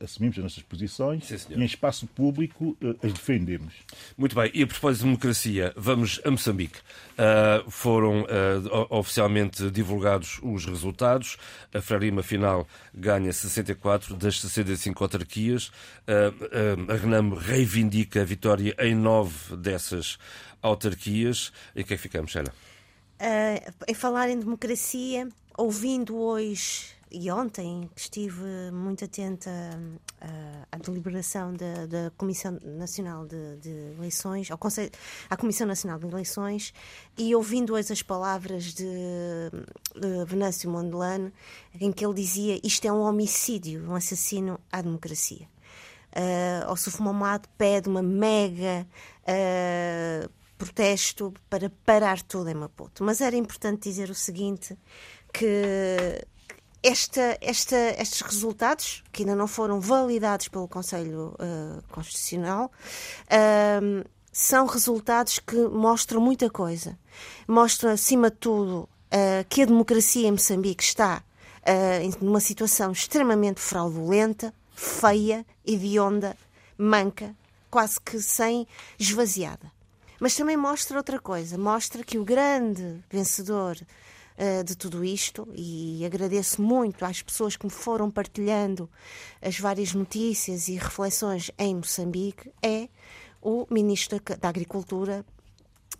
[0.01, 3.73] Assumimos as nossas posições Sim, e em espaço público eh, as defendemos.
[4.17, 4.51] Muito bem.
[4.53, 6.79] E a propósito de democracia, vamos a Moçambique.
[7.13, 11.37] Uh, foram uh, oficialmente divulgados os resultados.
[11.73, 15.67] A Frelima final ganha 64 das 65 autarquias.
[15.67, 20.17] Uh, a Renamo reivindica a vitória em nove dessas
[20.61, 21.53] autarquias.
[21.75, 22.53] E que é que ficamos, Sheila?
[23.19, 31.53] Uh, em falar em democracia, ouvindo hoje e ontem estive muito atenta uh, à deliberação
[31.53, 34.89] da, da Comissão Nacional de, de, Eleições, ao Conselho,
[35.29, 36.73] à Comissão Nacional de Eleições,
[37.15, 38.83] e ouvindo hoje as palavras de,
[39.95, 41.31] de Venâncio Mondelano,
[41.79, 45.47] em que ele dizia isto é um homicídio, um assassino à democracia.
[46.15, 48.87] Uh, o Suf Momad pede uma mega
[49.21, 53.03] uh, protesto para parar tudo em Maputo.
[53.03, 54.75] Mas era importante dizer o seguinte,
[55.31, 56.25] que
[56.83, 62.69] esta, esta, estes resultados, que ainda não foram validados pelo Conselho uh, Constitucional,
[63.25, 66.99] uh, são resultados que mostram muita coisa.
[67.47, 71.23] Mostram, acima de tudo, uh, que a democracia em Moçambique está
[72.19, 76.35] numa situação extremamente fraudulenta, feia, hedionda,
[76.77, 77.33] manca,
[77.71, 78.67] quase que sem
[78.99, 79.71] esvaziada.
[80.19, 83.77] Mas também mostra outra coisa: mostra que o grande vencedor
[84.37, 88.89] uh, de tudo isto e agradeço muito às pessoas que me foram partilhando
[89.41, 92.89] as várias notícias e reflexões em Moçambique é
[93.41, 95.25] o Ministro da Agricultura,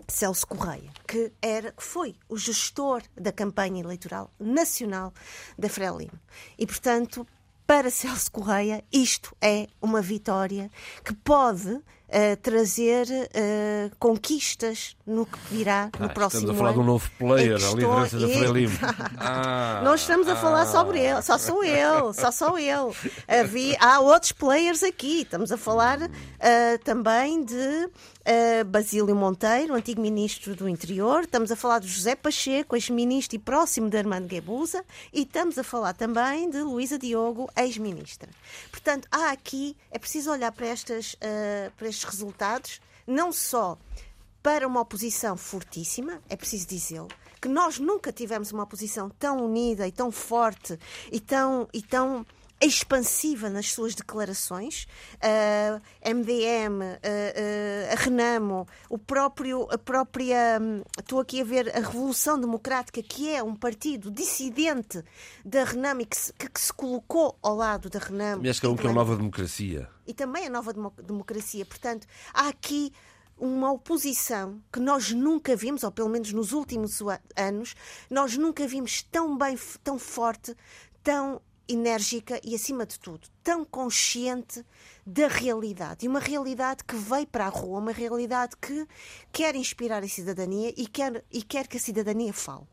[0.07, 5.13] Celso Correia, que era, que foi o gestor da campanha eleitoral nacional
[5.57, 6.19] da Frelimo.
[6.57, 7.27] E, portanto,
[7.65, 10.69] para Celso Correia, isto é uma vitória
[11.03, 11.81] que pode
[12.13, 16.51] uh, trazer uh, conquistas no que virá no ah, próximo ano.
[16.51, 18.77] Estamos a falar ano, de um novo player, a liderança da Frelimo.
[19.17, 22.93] Ah, não estamos a falar ah, sobre ele, só sou ele, só sou ele.
[23.27, 25.21] Havia, há outros players aqui.
[25.21, 26.09] Estamos a falar uh,
[26.83, 27.89] também de
[28.23, 31.23] uh, Basílio Monteiro, antigo ministro do Interior.
[31.23, 34.83] Estamos a falar de José Pacheco, ex-ministro e próximo de Armando Guebuza.
[35.11, 38.29] E estamos a falar também de Luísa Diogo, ex-ministra.
[38.71, 43.77] Portanto, há aqui, é preciso olhar para, estas, uh, para estes resultados, não só
[44.41, 47.07] para uma oposição fortíssima, é preciso dizê-lo,
[47.41, 50.77] que nós nunca tivemos uma oposição tão unida e tão forte
[51.11, 52.25] e tão, e tão
[52.65, 54.87] expansiva nas suas declarações.
[55.15, 55.81] Uh,
[56.13, 60.59] MDM, uh, uh, a Renamo, o próprio, a própria.
[60.61, 65.03] Um, estou aqui a ver a Revolução Democrática, que é um partido dissidente
[65.43, 68.45] da Renamo e que se, que, que se colocou ao lado da Renamo.
[68.45, 69.89] E acho que é um que é uma nova democracia.
[70.05, 71.65] E também a nova democracia.
[71.65, 72.91] Portanto, há aqui
[73.37, 76.99] uma oposição que nós nunca vimos, ou pelo menos nos últimos
[77.35, 77.75] anos,
[78.09, 80.55] nós nunca vimos tão bem, tão forte,
[81.03, 84.65] tão enérgica e, acima de tudo, tão consciente
[85.05, 86.05] da realidade.
[86.05, 88.87] E uma realidade que veio para a rua, uma realidade que
[89.31, 92.67] quer inspirar a cidadania e quer, e quer que a cidadania fale.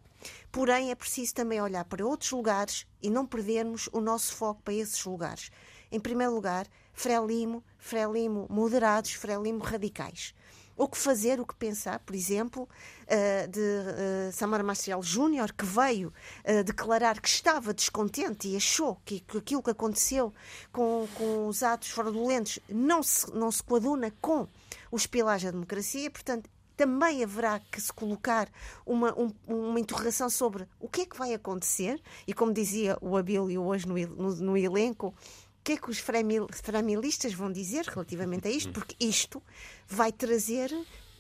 [0.53, 4.75] Porém, é preciso também olhar para outros lugares e não perdermos o nosso foco para
[4.75, 5.51] esses lugares.
[5.91, 10.35] Em primeiro lugar, Frelimo, Frelimo moderados, Frelimo radicais
[10.81, 15.65] o que fazer, o que pensar, por exemplo, uh, de uh, Samara Marcial Júnior, que
[15.65, 20.33] veio uh, declarar que estava descontente e achou que, aquilo que aconteceu
[20.73, 24.49] com, com os atos fraudulentos não se, não se coaduna com
[24.91, 28.49] os pilares da democracia, portanto, também haverá que se colocar
[28.87, 33.19] uma, um, uma interrogação sobre o que é que vai acontecer, e como dizia o
[33.19, 35.15] Abílio hoje no, no, no elenco,
[35.63, 38.73] que é que os framilistas vão dizer relativamente a isto?
[38.73, 39.43] Porque isto
[39.87, 40.71] vai trazer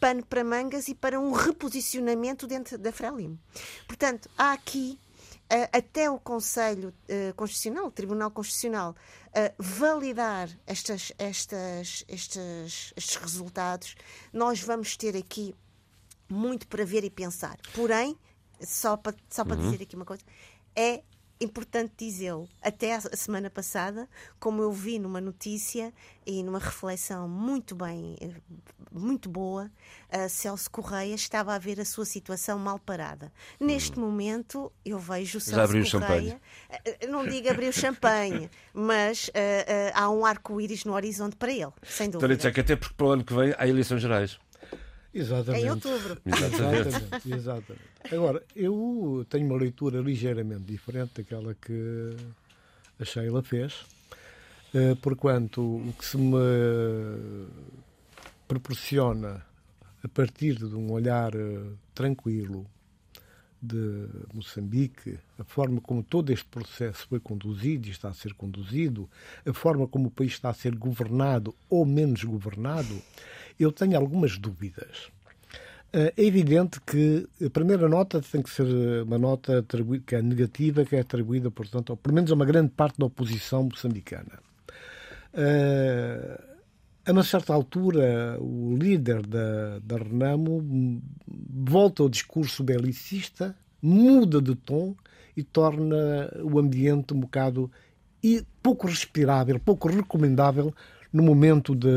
[0.01, 3.39] pano para mangas e para um reposicionamento dentro da Frelimo.
[3.87, 4.99] Portanto, há aqui
[5.73, 8.95] até o Conselho uh, Constitucional, o Tribunal Constitucional,
[9.29, 13.97] uh, validar estas, estas, estes, estes resultados,
[14.33, 15.55] nós vamos ter aqui
[16.29, 17.59] muito para ver e pensar.
[17.75, 18.17] Porém,
[18.61, 19.71] só para, só para uhum.
[19.71, 20.23] dizer aqui uma coisa,
[20.77, 21.03] é
[21.41, 22.49] importante dizê-lo.
[22.63, 25.93] Até a semana passada, como eu vi numa notícia
[26.27, 28.17] e numa reflexão muito bem,
[28.93, 29.71] muito boa,
[30.29, 33.33] Celso Correia estava a ver a sua situação mal parada.
[33.59, 34.03] Neste hum.
[34.03, 36.41] momento, eu vejo o Celso Já abriu Correia.
[36.71, 37.11] Champanhe.
[37.11, 42.11] Não digo abriu champanhe, mas uh, uh, há um arco-íris no horizonte para ele, sem
[42.11, 42.33] dúvida.
[42.35, 44.39] Então, até porque para o ano que vem há eleições gerais.
[45.13, 45.65] Exatamente.
[45.65, 46.21] Em outubro.
[46.25, 47.33] Exatamente.
[47.35, 47.91] Exatamente.
[48.13, 52.17] Agora, eu tenho uma leitura ligeiramente diferente daquela que
[52.99, 53.85] a Sheila fez,
[54.75, 56.37] eh, porquanto o que se me
[58.47, 59.45] proporciona
[60.03, 61.61] a partir de um olhar eh,
[61.95, 62.67] tranquilo
[63.63, 69.09] de Moçambique, a forma como todo este processo foi conduzido e está a ser conduzido,
[69.45, 73.03] a forma como o país está a ser governado ou menos governado,
[73.65, 75.11] eu tenho algumas dúvidas.
[75.93, 78.67] Eh, é evidente que a primeira nota tem que ser
[79.03, 79.65] uma nota
[80.07, 83.65] que é negativa, que é atribuída, portanto, pelo menos a uma grande parte da oposição
[83.65, 84.39] moçambicana.
[85.33, 86.51] Uh,
[87.07, 91.01] a uma certa altura, o líder da, da Renamo
[91.49, 94.95] volta ao discurso belicista, muda de tom
[95.37, 97.71] e torna o ambiente um bocado
[98.23, 100.75] e pouco respirável, pouco recomendável
[101.13, 101.89] no momento de.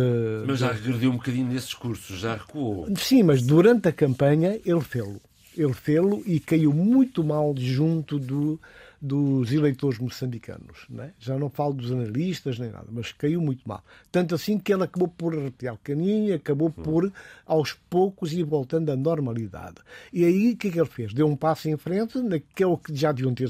[0.45, 2.87] Mas já regrediu um bocadinho nesse discurso, já recuou.
[2.97, 5.21] Sim, mas durante a campanha ele fê-lo.
[5.55, 8.59] Ele fê-lo e caiu muito mal junto do,
[9.03, 10.85] dos eleitores moçambicanos.
[10.89, 11.11] Não é?
[11.19, 13.83] Já não falo dos analistas nem nada, mas caiu muito mal.
[14.09, 16.83] Tanto assim que ele acabou por arrepiar o caninho, acabou hum.
[16.83, 17.13] por,
[17.45, 19.75] aos poucos, ir voltando à normalidade.
[20.13, 21.13] E aí o que é que ele fez?
[21.13, 22.17] Deu um passo em frente,
[22.55, 23.49] que é o que já deviam ter,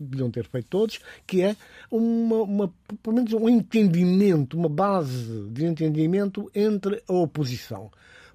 [0.00, 1.54] deviam ter feito todos, que é
[1.90, 7.90] uma, uma, pelo menos um entendimento, uma base de entendimento entre a oposição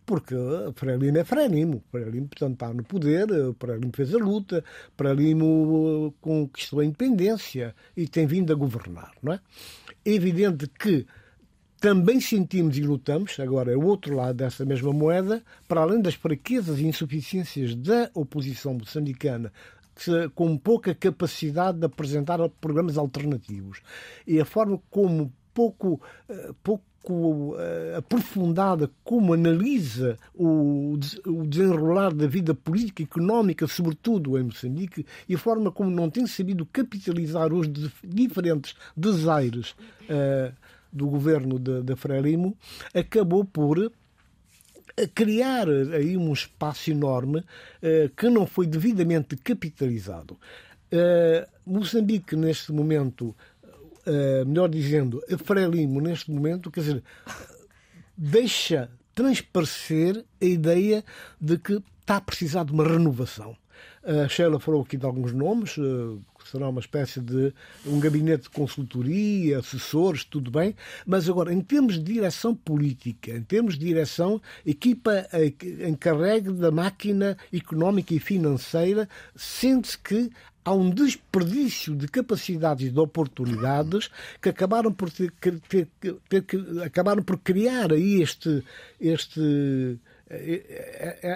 [0.05, 0.35] porque
[0.75, 1.83] Frelimo é Frelimo.
[1.91, 3.27] Frelimo, portanto, está no poder,
[3.59, 4.63] Frelimo fez a luta,
[4.97, 9.39] Frelimo conquistou a independência e tem vindo a governar, não é?
[10.05, 11.05] É evidente que
[11.83, 16.13] também sentimos e lutamos, agora é o outro lado dessa mesma moeda, para além das
[16.13, 19.51] fraquezas e insuficiências da oposição moçambicana,
[20.33, 23.81] com pouca capacidade de apresentar programas alternativos
[24.25, 27.55] e a forma como pouco, eh, pouco pouco
[27.97, 35.35] aprofundada como analisa o, o desenrolar da vida política e económica, sobretudo em Moçambique, e
[35.35, 37.69] a forma como não tem sabido capitalizar os
[38.03, 39.71] diferentes desaires
[40.03, 40.53] uh,
[40.91, 42.55] do governo de, de Frelimo,
[42.93, 43.91] acabou por
[44.95, 50.37] eh, criar aí um espaço enorme uh, que não foi devidamente capitalizado.
[51.65, 53.35] Moçambique, neste momento,
[54.07, 57.03] uh, melhor dizendo, a Frelimo, neste momento, quer dizer,
[58.17, 61.03] deixa transparecer a ideia
[61.39, 63.55] de que está a precisar de uma renovação.
[64.03, 67.53] A Sheila falou aqui de alguns nomes, uh, será uma espécie de
[67.85, 73.41] um gabinete de consultoria, assessores, tudo bem, mas agora, em termos de direção política, em
[73.43, 75.25] termos de direção, equipa
[75.87, 80.29] encarregue da máquina económica e financeira, sente-se que
[80.63, 84.09] há um desperdício de capacidades e de oportunidades
[84.41, 85.31] que acabaram por ter,
[85.67, 85.87] ter,
[86.29, 86.45] ter,
[86.83, 88.63] acabaram por criar aí este
[88.99, 89.99] este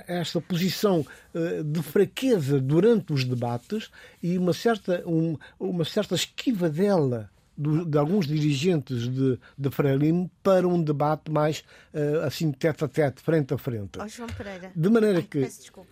[0.08, 1.06] esta posição
[1.66, 3.92] de fraqueza durante os debates
[4.24, 5.04] e uma certa,
[5.60, 6.70] uma certa esquiva
[7.58, 13.22] de alguns dirigentes de, de Frelimo para um debate mais uh, assim tete a tete,
[13.22, 14.00] frente a frente.
[14.00, 14.72] Oh, João Pereira.
[14.76, 15.50] De maneira Ai, que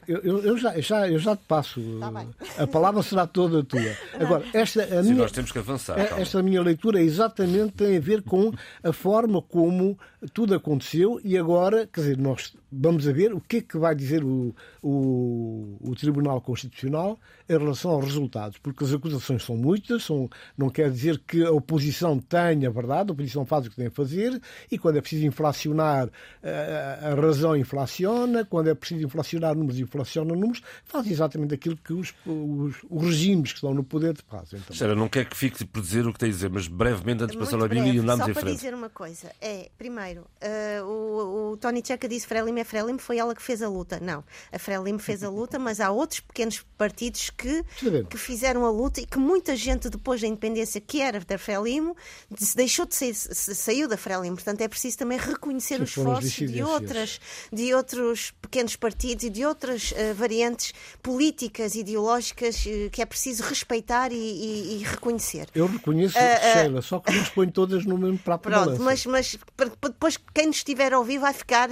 [0.08, 3.82] eu, eu, já, já, eu já te passo, tá a palavra será toda tua.
[4.20, 5.98] Agora, esta a Sim, minha, nós temos que avançar.
[6.20, 9.98] Esta minha leitura exatamente tem a ver com a forma como
[10.34, 13.96] tudo aconteceu e agora, quer dizer, nós vamos a ver o que é que vai
[13.96, 20.04] dizer o, o, o, Tribunal Constitucional em relação aos resultados, porque as acusações são muitas,
[20.04, 23.88] são, não quer dizer que a oposição tenha verdade, a oposição faz o que tem
[23.88, 26.10] a fazer, e quando é preciso inflacionar,
[26.44, 31.78] a, eh, a razão inflaciona, quando é preciso inflacionar números, inflaciona números, faz exatamente aquilo
[31.78, 34.60] que os, os, os regimes que estão no poder fazem.
[34.72, 37.34] Sara, não quer que fique por dizer o que tem a dizer, mas brevemente, antes
[37.34, 38.36] de passar a Bíblia e andamos em frente.
[38.36, 42.64] Só para dizer uma coisa, é, primeiro, uh, o, o Tony Checa disse Frelimo é
[42.64, 44.00] Frelimo, foi ela que fez a luta.
[44.00, 47.64] Não, a Frelimo fez a luta, mas há outros pequenos partidos que,
[48.10, 51.96] que fizeram a luta e que muita gente depois da independência que era da Frelimo
[52.56, 54.36] deixou de sair, saiu da Frelimo.
[54.36, 57.20] Portanto, é preciso também reconhecer os esforços de, outras,
[57.52, 63.44] de outros pequenos partidos e de outras uh, variantes políticas, ideológicas uh, que é preciso
[63.44, 65.48] respeitar e, e, e reconhecer.
[65.54, 66.18] Eu reconheço,
[66.54, 69.38] Sheila, só que não as ponho todas no mesmo prato Pronto, mas, mas
[70.06, 71.70] depois quem nos estiver a ouvir vai ficar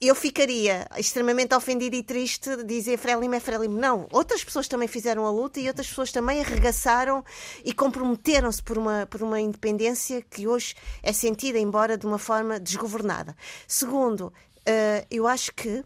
[0.00, 3.76] eu ficaria extremamente ofendida e triste de dizer Frelimo é Frelimo.
[3.76, 7.24] Não, outras pessoas também fizeram a luta e outras pessoas também arregaçaram
[7.64, 12.60] e comprometeram-se por uma, por uma independência que hoje é sentida, embora de uma forma
[12.60, 13.36] desgovernada.
[13.66, 15.84] Segundo, uh, eu acho que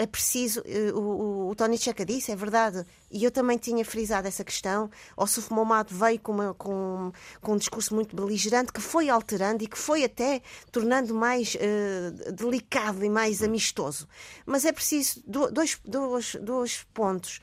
[0.00, 4.26] é preciso, eh, o, o, Tony Checa disse, é verdade, e eu também tinha frisado
[4.26, 4.90] essa questão.
[5.14, 9.62] O Suf Momad veio com, uma, com, com, um discurso muito beligerante que foi alterando
[9.62, 10.40] e que foi até
[10.72, 14.08] tornando mais uh, delicado e mais amistoso.
[14.46, 17.38] Mas é preciso dois, dois, dois pontos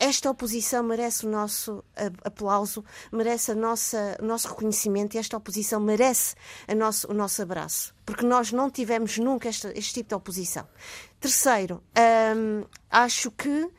[0.00, 1.84] esta oposição merece o nosso
[2.24, 2.82] aplauso,
[3.12, 6.34] merece a nossa, o nosso reconhecimento e esta oposição merece
[6.74, 10.66] nosso, o nosso abraço, porque nós não tivemos nunca este, este tipo de oposição.
[11.20, 11.82] Terceiro,
[12.34, 13.70] hum, acho que uh,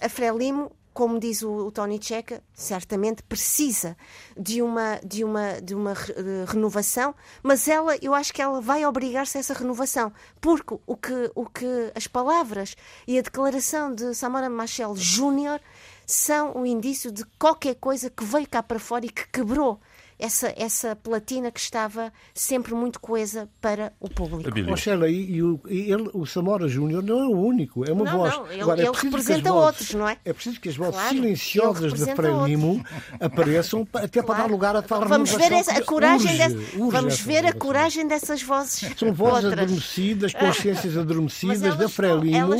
[0.00, 3.96] a Frelimo como diz o, o, Tony Checa, certamente precisa
[4.36, 8.84] de uma, de uma, de uma uh, renovação, mas ela, eu acho que ela vai
[8.84, 12.76] obrigar-se a essa renovação, porque o que, o que as palavras
[13.06, 15.60] e a declaração de Samora Machel Júnior
[16.06, 19.80] são um indício de qualquer coisa que veio cá para fora e que quebrou
[20.22, 24.56] essa, essa platina que estava sempre muito coesa para o público.
[24.70, 27.92] Oh, Sheila, e, e, o, e ele, o Samora Júnior não é o único, é
[27.92, 28.32] uma não, voz.
[28.32, 30.16] Não, ele, Agora, é ele representa outros, não é?
[30.24, 32.84] É preciso que as vozes claro, silenciosas de Frelimo
[33.18, 34.26] apareçam até claro.
[34.26, 37.44] para dar lugar a tal Vamos ver essa, a coragem urge, dessa, urge Vamos ver
[37.44, 38.96] a coragem dessas vozes.
[38.96, 39.64] São vozes outras.
[39.64, 42.54] adormecidas, consciências adormecidas da Frelimo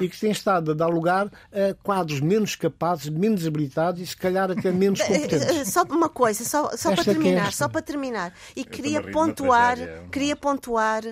[0.00, 4.16] e que têm estado a dar lugar a quadros menos capazes, menos habilitados e se
[4.16, 5.68] calhar até menos competentes.
[5.68, 8.34] Só uma coisa, só, só para terminar, só para terminar.
[8.54, 9.76] E queria pontuar,
[10.10, 11.02] queria pontuar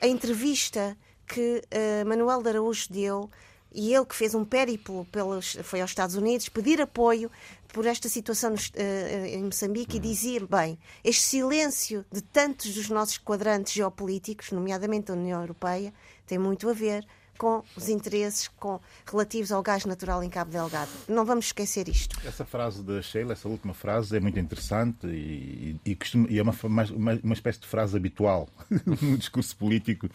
[0.00, 0.96] a entrevista
[1.26, 3.30] que uh, Manuel de Araújo deu
[3.72, 7.30] e ele que fez um périplo pelos, foi aos Estados Unidos pedir apoio
[7.68, 13.18] por esta situação uh, em Moçambique e dizia bem este silêncio de tantos dos nossos
[13.18, 15.94] quadrantes geopolíticos, nomeadamente a União Europeia,
[16.26, 17.06] tem muito a ver
[17.40, 18.78] com os interesses com,
[19.10, 20.90] relativos ao gás natural em Cabo Delgado.
[21.08, 22.20] Não vamos esquecer isto.
[22.22, 26.42] Essa frase da Sheila, essa última frase, é muito interessante e, e, costuma, e é
[26.42, 26.84] uma, uma,
[27.24, 28.46] uma, espécie de frase habitual
[28.84, 30.06] no discurso político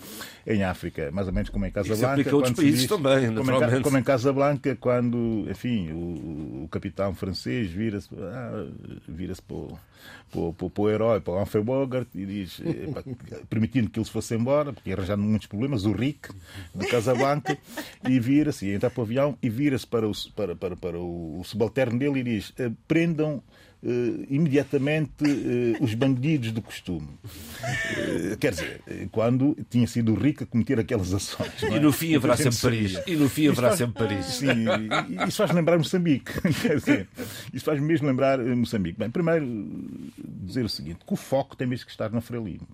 [0.45, 2.21] em África, mais ou menos como em Casablanca.
[2.21, 7.15] Isso outros países diz, também, como em, como em Casablanca, quando, enfim, o, o capitão
[7.15, 8.67] francês vira-se ah,
[9.07, 9.79] vira para o
[10.31, 12.89] para, para, para o herói, para o Humphrey Bogart, e diz, eh,
[13.49, 16.29] permitindo que ele se fosse embora, porque arranjando muitos problemas, o Rick,
[16.73, 17.14] de Casablanca,
[18.07, 21.97] e vira-se, entra para o avião e vira-se para o, para, para, para o subalterno
[21.97, 23.41] dele e diz: eh, prendam
[23.83, 27.07] Uh, imediatamente uh, os bandidos do costume.
[27.23, 31.61] Uh, quer dizer, quando tinha sido o rico a cometer aquelas ações.
[31.61, 32.99] E no fim haverá sempre Paris.
[33.05, 34.25] E no fim haverá sempre Paris.
[34.25, 34.65] Sim,
[35.27, 36.31] isso faz lembrar Moçambique.
[36.63, 37.07] Quer dizer,
[37.53, 38.97] isso faz mesmo lembrar Moçambique.
[38.97, 39.45] Bem, primeiro
[40.17, 42.67] dizer o seguinte, que o foco tem mesmo que estar na Frelimo.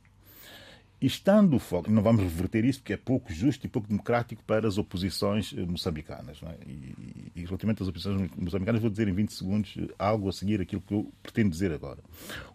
[1.01, 4.77] Estando foco, não vamos reverter isso porque é pouco justo e pouco democrático para as
[4.77, 6.39] oposições eh, moçambicanas.
[6.43, 6.55] É?
[6.67, 10.61] E, e, relativamente às oposições moçambicanas, vou dizer em 20 segundos eh, algo a seguir
[10.61, 11.97] aquilo que eu pretendo dizer agora.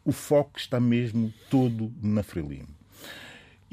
[0.05, 2.69] O foco está mesmo todo na Frelimo.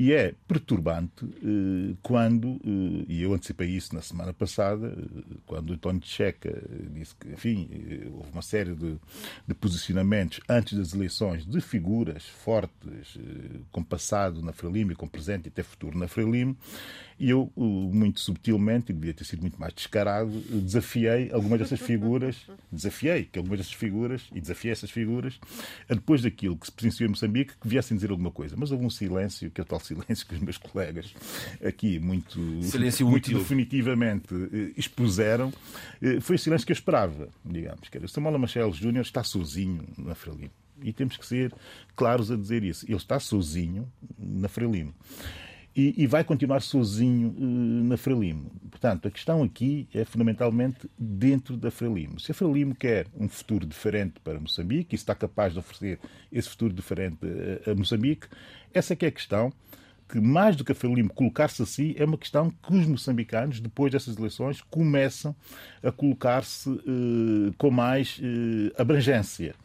[0.03, 5.69] E é perturbante eh, quando, eh, e eu antecipei isso na semana passada, eh, quando
[5.69, 7.69] o António Checa disse que, enfim,
[8.11, 8.97] houve uma série de,
[9.47, 13.17] de, posicionamentos antes das eleições de figuras fortes,
[13.71, 16.57] com passado na Frelimo e com presente e até futuro na Frelimo,
[17.17, 22.45] e eu, muito subtilmente, e devia ter sido muito mais descarado, desafiei algumas dessas figuras,
[22.69, 25.39] desafiei que algumas dessas figuras, e desafiei essas figuras,
[25.87, 28.55] depois daquilo que se presenciou em Moçambique, que viessem dizer alguma coisa.
[28.57, 29.92] Mas houve um silêncio, que é o tal silêncio
[30.27, 31.13] que os meus colegas
[31.63, 35.51] aqui muito, silêncio muito definitivamente eh, expuseram.
[36.01, 37.89] Eh, foi o silêncio que eu esperava, digamos.
[37.89, 40.51] Que era, Samuel Machel Júnior está sozinho na Frelimo.
[40.81, 41.53] E temos que ser
[41.95, 42.85] claros a dizer isso.
[42.85, 44.93] Ele está sozinho na Frelimo
[45.75, 48.51] e, e vai continuar sozinho uh, na Frelimo.
[48.69, 52.19] Portanto, a questão aqui é fundamentalmente dentro da Frelimo.
[52.19, 55.99] Se a Frelimo quer um futuro diferente para Moçambique e está capaz de oferecer
[56.31, 57.19] esse futuro diferente
[57.65, 58.27] a, a Moçambique,
[58.73, 59.51] essa é que é a questão
[60.07, 63.91] que mais do que a Frelimo colocar-se assim, é uma questão que os moçambicanos, depois
[63.91, 65.35] dessas eleições, começam
[65.81, 69.55] a colocar-se uh, com mais uh, abrangência.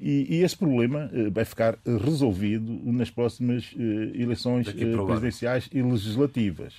[0.00, 3.74] E, e esse problema uh, vai ficar resolvido nas próximas
[4.14, 6.74] eleições presidenciais e legislativas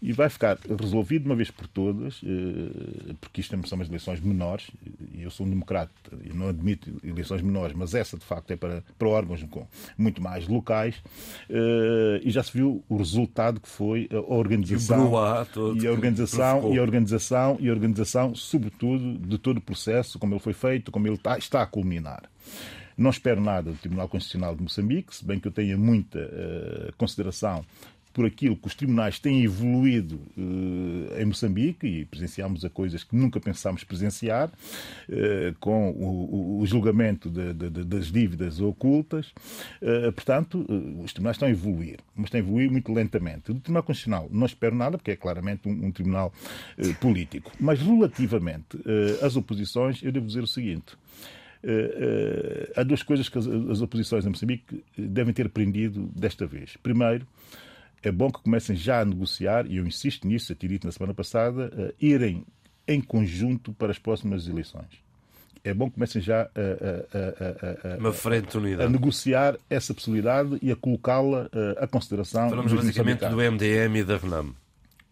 [0.00, 2.20] e vai ficar resolvido uma vez por todas,
[3.20, 4.70] porque isto são umas eleições menores,
[5.12, 5.92] e eu sou um democrata
[6.24, 9.44] e não admito eleições menores, mas essa de facto é para, para órgãos
[9.96, 10.96] muito mais locais,
[12.22, 15.10] e já se viu o resultado que foi a organização
[15.76, 20.34] e, a organização e a organização e a organização, sobretudo, de todo o processo, como
[20.34, 22.22] ele foi feito, como ele está, está a culminar.
[22.96, 26.92] Não espero nada do Tribunal Constitucional de Moçambique, se bem que eu tenha muita uh,
[26.96, 27.64] consideração
[28.18, 33.14] por aquilo que os tribunais têm evoluído eh, em Moçambique e presenciámos a coisas que
[33.14, 34.50] nunca pensámos presenciar,
[35.08, 39.32] eh, com o, o julgamento de, de, das dívidas ocultas.
[39.80, 40.66] Eh, portanto,
[41.00, 43.52] os tribunais estão a evoluir, mas estão a evoluir muito lentamente.
[43.52, 46.32] Do Tribunal Constitucional não espero nada, porque é claramente um, um tribunal
[47.00, 47.52] político.
[47.60, 48.78] Mas relativamente
[49.22, 50.96] às oposições, eu devo dizer o seguinte.
[51.62, 56.46] Uh, uh, há duas coisas que as, as, oposições em Moçambique devem ter aprendido desta
[56.46, 56.76] vez.
[56.76, 57.26] Primeiro,
[58.02, 61.14] é bom que comecem já a negociar, e eu insisto nisso, tinha dito na semana
[61.14, 62.44] passada, uh, irem
[62.86, 65.06] em conjunto para as próximas eleições.
[65.64, 68.84] É bom que comecem já a, a, a, a, Uma frente unida.
[68.84, 72.48] a negociar essa possibilidade e a colocá-la à consideração.
[72.48, 74.54] Falamos basicamente do MDM e da RENAM.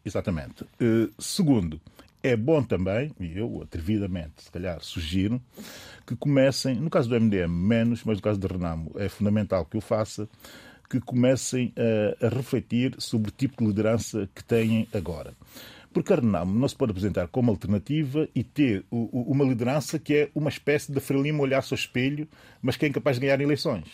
[0.06, 0.62] Exatamente.
[0.80, 1.80] Uh, segundo,
[2.22, 5.40] é bom também, e eu atrevidamente, se calhar, sugiro,
[6.06, 9.76] que comecem, no caso do MDM menos, mas no caso da Renamo é fundamental que
[9.76, 10.28] o faça,
[10.88, 15.34] que comecem a, a refletir sobre o tipo de liderança que têm agora.
[15.92, 19.98] Porque a Renamo não se pode apresentar como alternativa e ter o, o, uma liderança
[19.98, 22.28] que é uma espécie de Frelimo olhar-se ao espelho,
[22.60, 23.84] mas que é incapaz de ganhar eleições.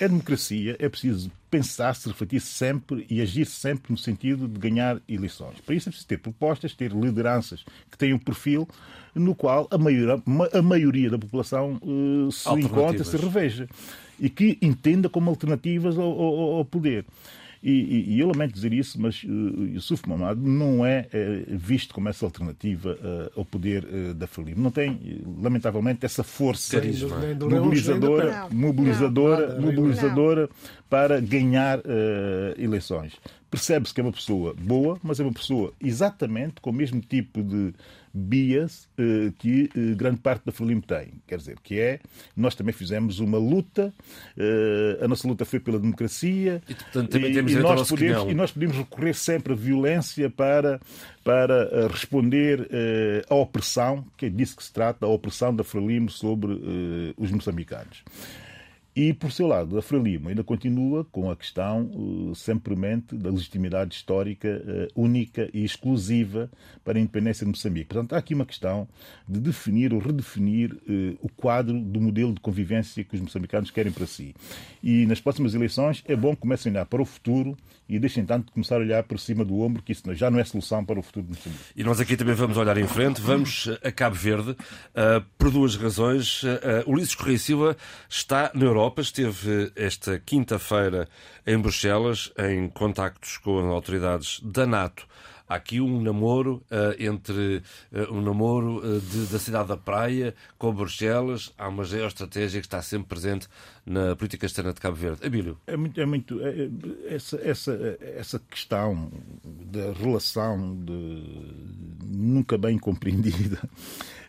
[0.00, 5.00] É democracia, é preciso pensar, se refletir sempre e agir sempre no sentido de ganhar
[5.08, 5.60] eleições.
[5.60, 8.68] Para isso é preciso ter propostas, ter lideranças que tenham um perfil
[9.14, 10.22] no qual a maioria,
[10.52, 13.68] a maioria da população uh, se encontra, se reveja
[14.20, 17.04] e que entenda como alternativas ao, ao, ao poder.
[17.62, 19.28] E, e, e, eu lamento dizer isso, mas uh,
[19.74, 24.62] Yusuf Mamad não é uh, visto como essa alternativa uh, ao poder uh, da Frelimo.
[24.62, 30.48] Não tem, lamentavelmente, essa força mobilizadora, mobilizadora, mobilizadora
[30.88, 31.80] para ganhar
[32.56, 33.14] eleições.
[33.50, 37.42] Percebe-se que é uma pessoa boa, mas é uma pessoa exatamente com o mesmo tipo
[37.42, 37.72] de
[38.12, 41.14] bias eh, que eh, grande parte da Frelimo tem.
[41.26, 42.00] Quer dizer, que é,
[42.36, 43.92] nós também fizemos uma luta,
[44.36, 48.52] eh, a nossa luta foi pela democracia e, portanto, e, e, nós podemos, e nós
[48.52, 50.80] podemos recorrer sempre à violência para,
[51.24, 52.68] para responder
[53.28, 56.52] à opressão, que é disso que se trata, a opressão da Frelimo sobre
[57.16, 58.02] os moçambicanos.
[58.98, 62.32] E, por seu lado, a Frelimo ainda continua com a questão uh,
[63.12, 66.50] da legitimidade histórica uh, única e exclusiva
[66.84, 67.86] para a independência de Moçambique.
[67.86, 68.88] Portanto, há aqui uma questão
[69.28, 73.92] de definir ou redefinir uh, o quadro do modelo de convivência que os moçambicanos querem
[73.92, 74.34] para si.
[74.82, 77.56] E nas próximas eleições é bom que comecem a olhar para o futuro
[77.88, 80.40] e deixem tanto de começar a olhar por cima do ombro, que isso já não
[80.40, 81.64] é solução para o futuro de Moçambique.
[81.76, 84.56] E nós aqui também vamos olhar em frente, vamos a Cabo Verde,
[85.38, 86.42] por duas razões.
[86.86, 87.76] Ulisses Correia Silva
[88.06, 91.08] está na Europa, esteve esta quinta-feira
[91.46, 95.06] em Bruxelas, em contactos com autoridades da NATO
[95.48, 100.34] há aqui um namoro uh, entre uh, um namoro uh, de, da cidade da Praia
[100.58, 101.52] com Bruxelas.
[101.56, 103.48] Há uma geoestratégia que está sempre presente
[103.86, 105.26] na política externa de Cabo Verde.
[105.26, 105.58] Abílio.
[105.66, 109.10] É muito, é muito é, é, essa, essa, essa questão
[109.44, 111.24] da relação de,
[112.04, 113.58] nunca bem compreendida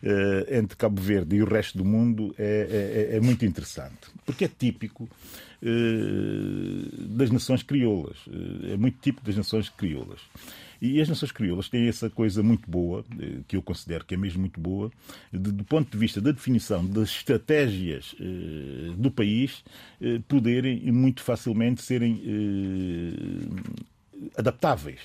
[0.50, 4.48] entre Cabo Verde e o resto do mundo é, é, é muito interessante, porque é
[4.48, 5.10] típico
[7.10, 8.18] das nações crioulas,
[8.72, 10.22] é muito típico das nações crioulas.
[10.82, 14.18] E as nações crioulas têm essa coisa muito boa, eh, que eu considero que é
[14.18, 14.92] mesmo muito boa,
[15.32, 19.64] de, do ponto de vista da definição das estratégias eh, do país,
[20.02, 25.00] eh, poderem muito facilmente serem eh, adaptáveis.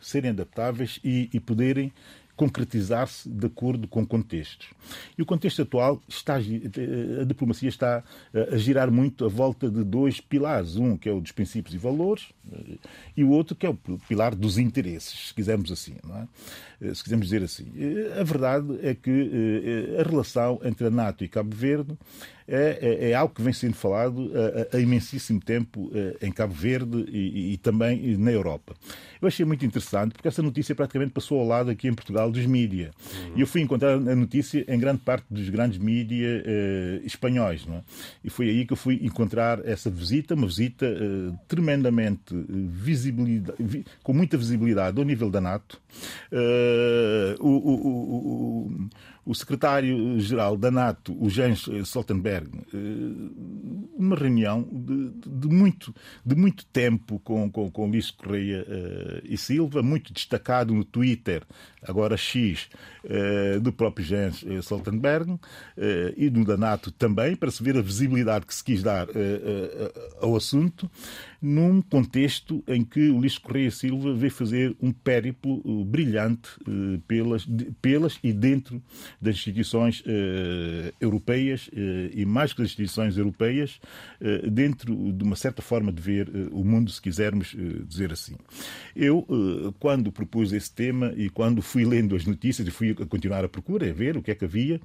[0.00, 1.92] Serem adaptáveis e, e poderem
[2.38, 4.68] concretizar-se de acordo com contextos.
[5.18, 10.20] E o contexto atual está a diplomacia está a girar muito à volta de dois
[10.20, 12.28] pilares, um que é o dos princípios e valores
[13.16, 15.96] e o outro que é o pilar dos interesses, se quisermos assim,
[16.80, 16.94] é?
[16.94, 17.66] se quisermos dizer assim.
[18.18, 21.98] A verdade é que eh, a relação entre a NATO e Cabo Verde
[22.48, 24.32] é, é, é, algo que vem sendo falado
[24.72, 28.74] há, há imensíssimo tempo eh, em Cabo Verde e, e, também na Europa.
[29.20, 32.46] Eu achei muito interessante porque essa notícia praticamente passou ao lado aqui em Portugal dos
[32.46, 32.90] mídia.
[33.12, 33.32] Uhum.
[33.36, 37.66] E eu fui encontrar a notícia em grande parte dos grandes mídia eh, espanhóis.
[37.68, 37.82] É?
[38.24, 43.56] E foi aí que eu fui encontrar essa visita, uma visita eh, tremendamente eh, visibilidade,
[43.62, 45.80] vi, com muita visibilidade ao nível da NATO.
[46.32, 48.88] Uh, o, o, o,
[49.28, 52.78] o secretário-geral da NATO, o Jens Stoltenberg, eh,
[53.94, 59.36] uma reunião de, de, muito, de muito tempo com, com, com Luís Correia uh, e
[59.36, 61.42] Silva, muito destacado no Twitter,
[61.82, 62.70] agora X,
[63.62, 65.38] do próprio Jens Stoltenberg
[66.16, 69.08] e do da NATO também, para se ver a visibilidade que se quis dar
[70.20, 70.90] ao assunto,
[71.40, 76.48] num contexto em que o Luís Correia Silva veio fazer um périplo brilhante
[77.06, 77.46] pelas,
[77.80, 78.82] pelas e dentro
[79.20, 81.70] das instituições uh, europeias
[82.12, 83.80] e mais que das instituições europeias,
[84.50, 87.54] dentro de uma certa forma de ver o mundo, se quisermos
[87.86, 88.34] dizer assim.
[88.94, 89.26] Eu,
[89.78, 93.48] quando propus esse tema e quando fui lendo as notícias e fui a continuar a
[93.48, 94.80] procura, a ver o que é que havia,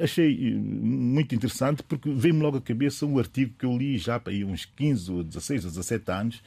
[0.00, 4.32] achei muito interessante porque veio-me logo à cabeça um artigo que eu li já para
[4.32, 6.42] aí uns 15 ou 16 ou 17 anos,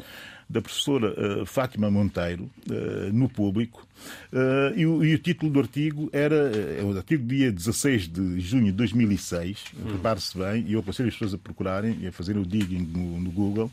[0.50, 3.86] da professora uh, Fátima Monteiro uh, no público
[4.32, 8.40] uh, e, o, e, o, título do artigo era é o artigo dia 16 de
[8.40, 9.84] junho de 2006 hum.
[9.90, 13.20] prepare-se bem e eu aconselho as pessoas a procurarem e a fazerem o digging no,
[13.20, 13.70] no Google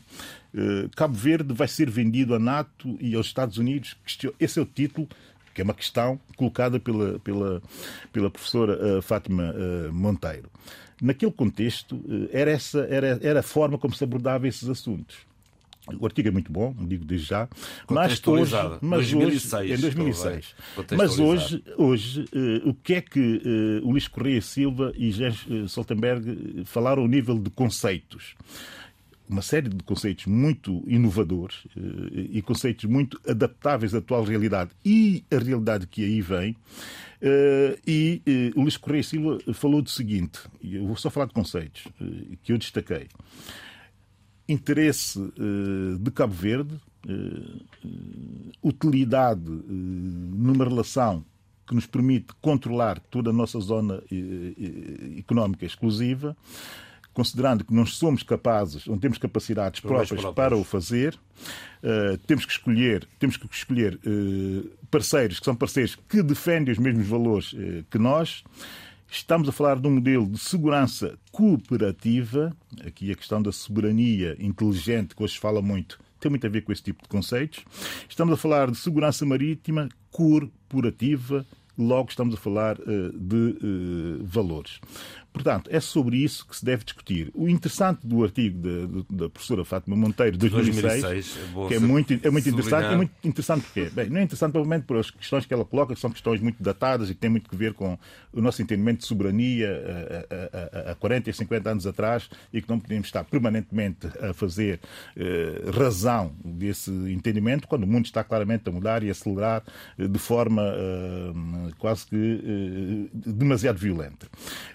[0.95, 3.97] Cabo Verde vai ser vendido à NATO e aos Estados Unidos
[4.39, 5.07] esse é o título
[5.53, 7.61] que é uma questão colocada pela, pela,
[8.11, 9.53] pela professora Fátima
[9.91, 10.49] Monteiro.
[11.01, 15.17] Naquele contexto, era, essa, era, era a forma como se abordava esses assuntos.
[15.99, 17.47] O artigo é muito bom, digo desde já.
[17.87, 20.55] Mas hoje, mas 2006, hoje, em 2006.
[20.97, 25.45] Mas hoje, hoje uh, o que é que uh, o Luís Correia Silva e Jens
[25.45, 28.35] uh, Stoltenberg falaram ao nível de conceitos?
[29.29, 31.65] Uma série de conceitos muito inovadores
[32.13, 36.55] e conceitos muito adaptáveis à atual realidade e à realidade que aí vem.
[37.85, 38.21] E
[38.55, 41.87] o Luís Correia Silva falou do seguinte, e eu vou só falar de conceitos
[42.43, 43.07] que eu destaquei.
[44.47, 45.19] Interesse
[45.99, 46.79] de Cabo Verde,
[48.61, 51.25] utilidade numa relação
[51.67, 54.03] que nos permite controlar toda a nossa zona
[55.17, 56.37] económica exclusiva,
[57.15, 61.15] considerando que não somos capazes, não temos capacidades próprias para o fazer,
[61.81, 66.79] uh, temos que escolher, temos que escolher uh, parceiros que são parceiros que defendem os
[66.79, 68.43] mesmos valores uh, que nós
[69.07, 72.51] Estamos a falar de um modelo de segurança cooperativa.
[72.85, 76.61] Aqui a questão da soberania inteligente, que hoje se fala muito, tem muito a ver
[76.63, 77.63] com esse tipo de conceitos.
[78.09, 81.45] Estamos a falar de segurança marítima corporativa,
[81.77, 84.81] logo estamos a falar uh, de uh, valores.
[85.35, 87.29] Portanto, é sobre isso que se deve discutir.
[87.33, 91.79] O interessante do artigo da, da professora Fátima Monteiro, de 2006, 2006 é que é
[91.79, 95.11] muito, é muito interessante, é muito interessante porque, bem, não é interessante provavelmente por as
[95.11, 97.73] questões que ela coloca, que são questões muito datadas e que têm muito a ver
[97.73, 97.99] com
[98.31, 99.69] o nosso entendimento de soberania
[100.85, 104.79] há, há 40 e 50 anos atrás e que não podemos estar permanentemente a fazer
[105.17, 109.63] eh, razão desse entendimento quando o mundo está claramente a mudar e a acelerar
[109.97, 114.27] eh, de forma eh, quase que eh, demasiado violenta.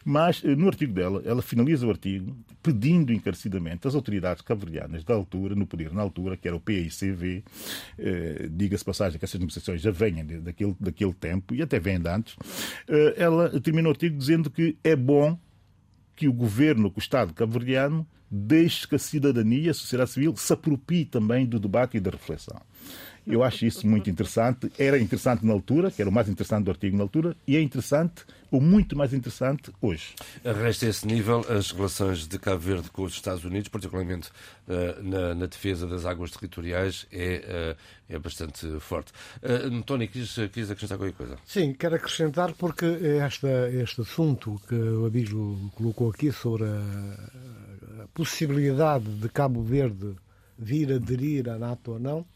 [0.05, 5.55] Mas no artigo dela, ela finaliza o artigo pedindo encarecidamente às autoridades cabo-verdianas da altura,
[5.55, 7.45] no poder na altura, que era o PICV,
[7.99, 12.09] eh, diga-se passagem que essas negociações já vêm daquele, daquele tempo e até vêm de
[12.09, 12.37] antes,
[12.89, 15.39] eh, ela termina o artigo dizendo que é bom
[16.15, 20.53] que o governo, que o Estado cabo-verdiano, deixe que a cidadania, a sociedade civil, se
[20.53, 22.61] apropie também do debate e da reflexão.
[23.27, 24.71] Eu acho isso muito interessante.
[24.79, 27.61] Era interessante na altura, que era o mais interessante do artigo na altura, e é
[27.61, 30.15] interessante, ou muito mais interessante, hoje.
[30.45, 34.29] Resta esse nível as relações de Cabo Verde com os Estados Unidos, particularmente
[34.67, 39.13] uh, na, na, defesa das águas territoriais, é, uh, é bastante forte.
[39.43, 41.37] Uh, Tony, quis, quis acrescentar qualquer coisa?
[41.45, 42.87] Sim, quero acrescentar porque
[43.23, 50.17] esta, este assunto que o Abismo colocou aqui sobre a, a possibilidade de Cabo Verde
[50.61, 52.27] vir aderir à NATO ou não,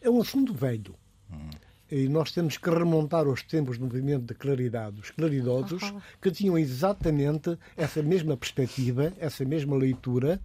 [0.00, 0.94] é um assunto velho.
[1.30, 1.50] Hum.
[1.90, 5.92] E nós temos que remontar aos tempos do movimento de claridade, os claridosos,
[6.22, 10.40] que tinham exatamente essa mesma perspectiva, essa mesma leitura,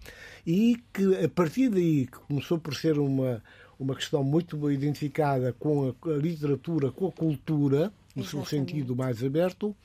[0.46, 3.44] e que a partir daí, que começou por ser uma,
[3.80, 9.76] uma questão muito identificada com a, literatura, com a cultura, no seu sentido mais aberto,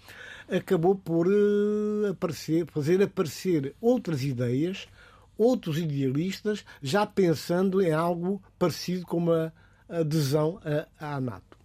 [0.48, 4.88] acabou por uh, aparecer, fazer aparecer outras ideias,
[5.40, 9.50] outros idealistas, já pensando em algo parecido com uma
[9.88, 10.60] adesão
[10.98, 11.56] à, NATO.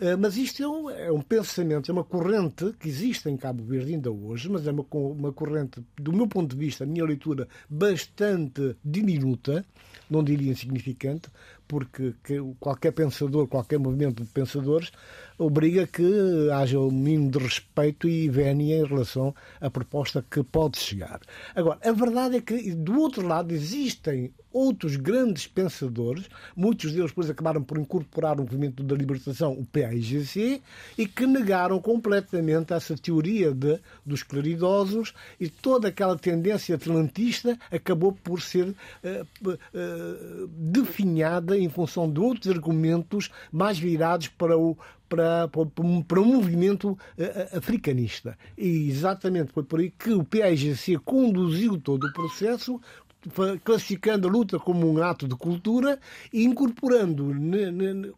[0.00, 3.62] Eh, mas isto é um, é um, pensamento, é uma corrente que existe em Cabo
[3.62, 7.04] Verde ainda hoje, mas é uma, uma corrente, do meu ponto de vista, a minha
[7.04, 9.64] leitura, bastante diminuta,
[10.10, 11.28] não diria insignificante,
[11.66, 12.14] porque
[12.60, 14.92] qualquer pensador, qualquer movimento de pensadores,
[15.38, 20.78] obriga que haja um mínimo de respeito e vénia em relação à proposta que pode
[20.78, 21.20] chegar.
[21.54, 27.28] Agora, a verdade é que, do outro lado, existem outros grandes pensadores, muitos deles depois
[27.28, 30.62] acabaram por incorporar o movimento da libertação, o PAIGC,
[30.96, 38.12] e que negaram completamente essa teoria de, dos claridosos e toda aquela tendência atlantista acabou
[38.12, 44.76] por ser uh, uh, definhada em função de outros argumentos mais virados para o
[45.06, 45.66] para, para,
[46.08, 48.36] para um movimento uh, africanista.
[48.56, 52.80] E exatamente foi por aí que o PAIGC conduziu todo o processo
[53.62, 55.98] classificando a luta como um ato de cultura
[56.32, 57.34] e incorporando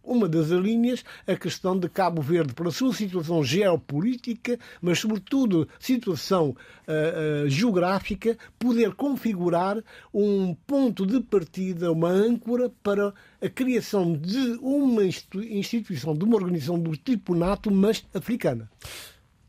[0.02, 6.50] uma das linhas a questão de Cabo Verde, pela sua situação geopolítica, mas sobretudo situação
[6.50, 9.82] uh, uh, geográfica, poder configurar
[10.12, 16.78] um ponto de partida, uma âncora para a criação de uma instituição, de uma organização
[16.78, 18.70] do tipo NATO, mas africana.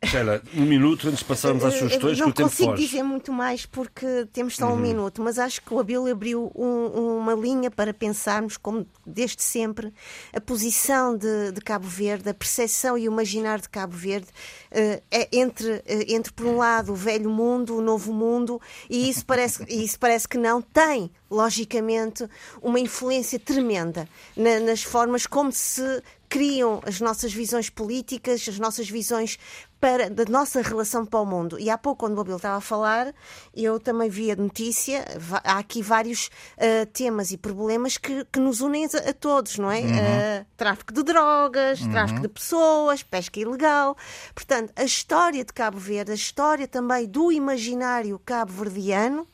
[0.04, 2.62] Sheila, um minuto antes de passarmos às sugestões, que o tempo foge.
[2.62, 4.78] Não consigo dizer muito mais porque temos só um uhum.
[4.78, 9.92] minuto, mas acho que o Abel abriu um, uma linha para pensarmos, como desde sempre,
[10.32, 14.28] a posição de, de Cabo Verde, a percepção e o imaginar de Cabo Verde
[14.72, 19.10] uh, é entre, uh, entre, por um lado, o velho mundo, o novo mundo, e
[19.10, 22.28] isso parece, isso parece que não tem logicamente,
[22.62, 28.90] uma influência tremenda na, nas formas como se criam as nossas visões políticas, as nossas
[28.90, 29.38] visões
[29.80, 31.60] para, da nossa relação para o mundo.
[31.60, 33.14] E há pouco, quando o Abel estava a falar,
[33.56, 35.06] eu também vi a notícia,
[35.44, 39.72] há aqui vários uh, temas e problemas que, que nos unem a, a todos, não
[39.72, 39.80] é?
[39.82, 39.88] Uhum.
[39.88, 41.92] Uh, tráfico de drogas, uhum.
[41.92, 43.96] tráfico de pessoas, pesca ilegal.
[44.34, 49.28] Portanto, a história de Cabo Verde, a história também do imaginário cabo-verdiano,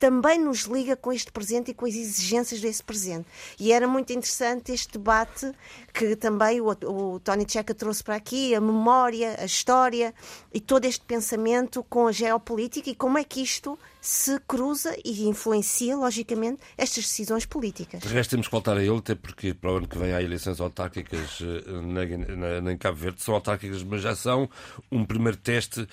[0.00, 3.28] também nos liga com este presente e com as exigências desse presente.
[3.58, 5.52] E era muito interessante este debate
[5.92, 10.14] que também o, o Tony Checa trouxe para aqui, a memória, a história
[10.52, 15.28] e todo este pensamento com a geopolítica e como é que isto se cruza e
[15.28, 18.00] influencia, logicamente, estas decisões políticas.
[18.00, 20.22] De resto, temos que voltar a ele, até porque para o ano que vem há
[20.22, 23.22] eleições autárquicas eh, na, na, em Cabo Verde.
[23.22, 24.48] São autárquicas, mas já são
[24.90, 25.86] um primeiro teste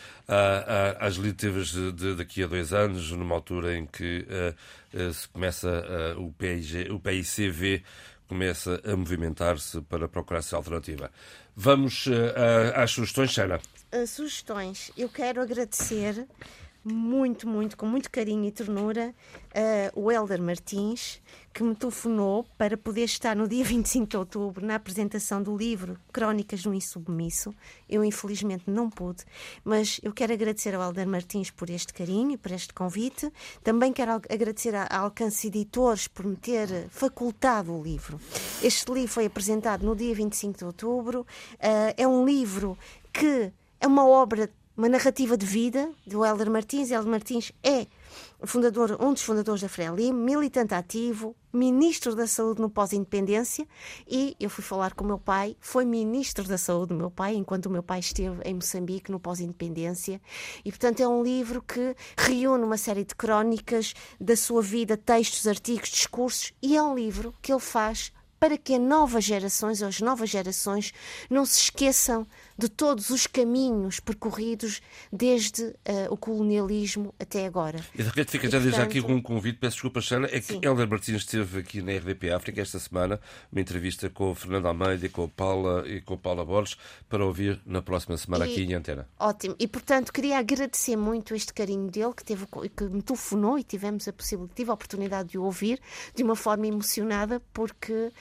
[1.00, 4.26] às legislativas de, de, daqui a dois anos, numa altura em que
[4.94, 5.84] uh, uh, se começa
[6.18, 7.84] o, PIG, o PICV
[8.28, 11.12] começa a movimentar-se para procurar essa alternativa.
[11.56, 12.08] Vamos
[12.76, 13.60] às sugestões, Sheila.
[14.06, 14.92] sugestões.
[14.98, 16.28] Eu quero agradecer
[16.92, 19.14] muito, muito, com muito carinho e ternura,
[19.94, 21.22] uh, o Helder Martins,
[21.54, 25.98] que me telefonou para poder estar no dia 25 de outubro na apresentação do livro
[26.14, 27.54] Crónicas do Insubmisso.
[27.90, 29.24] Eu, infelizmente, não pude,
[29.64, 33.32] mas eu quero agradecer ao Helder Martins por este carinho e por este convite.
[33.64, 38.20] Também quero agradecer a Alcance Editores por me ter facultado o livro.
[38.64, 41.22] Este livro foi apresentado no dia 25 de outubro.
[41.54, 42.78] Uh, é um livro
[43.12, 46.92] que é uma obra uma narrativa de vida do Helder Martins.
[46.92, 47.88] Helder Martins é
[48.44, 53.68] fundador, um dos fundadores da Frelimo, militante ativo, ministro da Saúde no pós-independência
[54.08, 57.34] e eu fui falar com o meu pai, foi ministro da Saúde do meu pai,
[57.34, 60.22] enquanto o meu pai esteve em Moçambique no pós-independência
[60.64, 65.48] e portanto é um livro que reúne uma série de crónicas da sua vida, textos,
[65.48, 70.00] artigos, discursos e é um livro que ele faz para que as novas gerações, as
[70.00, 70.94] novas gerações,
[71.30, 72.28] não se esqueçam
[72.58, 74.82] de todos os caminhos percorridos
[75.12, 75.76] desde uh,
[76.10, 77.80] o colonialismo até agora.
[77.94, 80.54] E de repente fica já desde aqui com um convite, peço desculpa, Xana, é que
[80.54, 83.20] Helder Martins esteve aqui na RDP África esta semana,
[83.52, 86.78] uma entrevista com o Fernando Almeida e com a Paula, e com a Paula Borges,
[87.08, 89.08] para ouvir na próxima semana e, aqui em Antena.
[89.20, 93.64] Ótimo, e portanto queria agradecer muito este carinho dele, que, teve, que me telefonou e
[93.64, 95.80] tivemos a possibilidade, tive a oportunidade de o ouvir
[96.16, 98.12] de uma forma emocionada, porque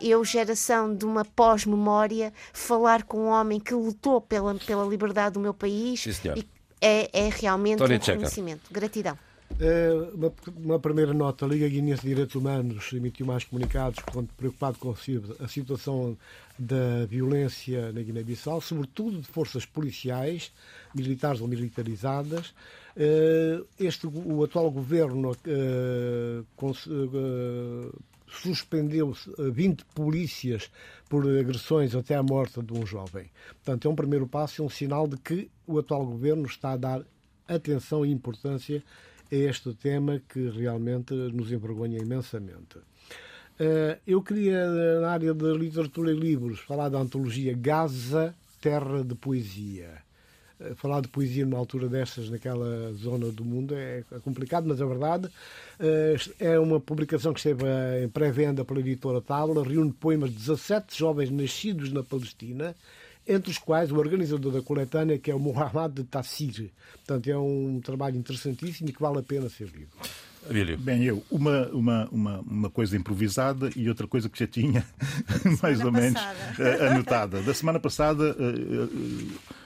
[0.00, 5.40] eu, geração de uma pós-memória, falar com um homem que lutou pela, pela liberdade do
[5.40, 6.44] meu país Sim,
[6.80, 8.62] é, é realmente Tony um reconhecimento.
[8.70, 9.18] Gratidão.
[9.60, 14.02] É, uma, uma, primeira nota, a Liga Guinense de Direitos Humanos emitiu mais comunicados
[14.36, 16.16] preocupado com a situação
[16.58, 20.52] da violência na Guiné-Bissau, sobretudo de forças policiais,
[20.94, 22.52] militares ou militarizadas.
[22.96, 25.36] É, este, o atual governo
[28.40, 30.70] suspendeu 20 polícias
[31.08, 33.30] por agressões até à morte de um jovem.
[33.62, 36.76] Portanto, é um primeiro passo e um sinal de que o atual governo está a
[36.76, 37.02] dar
[37.48, 38.82] atenção e importância
[39.30, 42.78] a este tema que realmente nos envergonha imensamente.
[43.58, 49.14] Eh, eu queria, na área da literatura e livros, falar da antologia Gaza, Terra de
[49.14, 50.03] Poesia.
[50.60, 54.86] Eh, falar de poesia numa altura destas, naquela zona do mundo, é complicado, mas a
[54.86, 55.28] verdade
[55.80, 57.64] eh, é uma publicação que esteve
[58.02, 62.74] em pré-venda pela editora Tábua, reúne poemas de 17 jovens nascidos na Palestina,
[63.26, 66.70] entre os quais o organizador da coletânea, que é o Mohamed Tassir.
[67.04, 69.88] Portanto, é um trabalho interessantíssimo e que vale a pena ser lido.
[70.76, 74.84] Bem, eu, uma, uma, uma, uma coisa improvisada e outra coisa que já tinha
[75.62, 77.40] mais ou menos uh, anotada.
[77.42, 78.36] Da semana passada.
[78.38, 79.63] Uh, uh, eh, eh,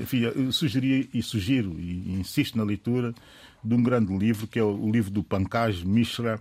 [0.00, 3.14] enfim, eu sugeria e sugiro e insisto na leitura
[3.62, 6.40] de um grande livro, que é o livro do Pankaj Mishra,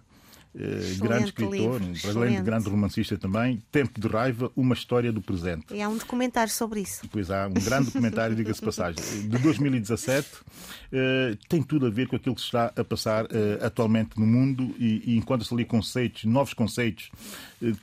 [0.56, 3.64] Uh, grande escritor, livro, um além de grande romancista também.
[3.72, 5.74] Tempo de Raiva, uma história do presente.
[5.74, 7.08] E há um documentário sobre isso.
[7.12, 10.28] Pois há, um grande documentário, diga-se passagem, de 2017.
[10.30, 14.28] Uh, tem tudo a ver com aquilo que se está a passar uh, atualmente no
[14.28, 17.10] mundo e, e encontra-se ali conceitos, novos conceitos,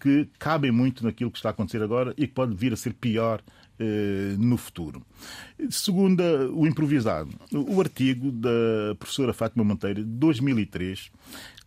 [0.01, 2.93] que cabem muito naquilo que está a acontecer agora e que pode vir a ser
[2.93, 3.43] pior
[4.39, 5.03] no futuro.
[5.71, 7.31] Segunda, o improvisado.
[7.53, 11.11] O artigo da professora Fátima Monteiro, de 2003,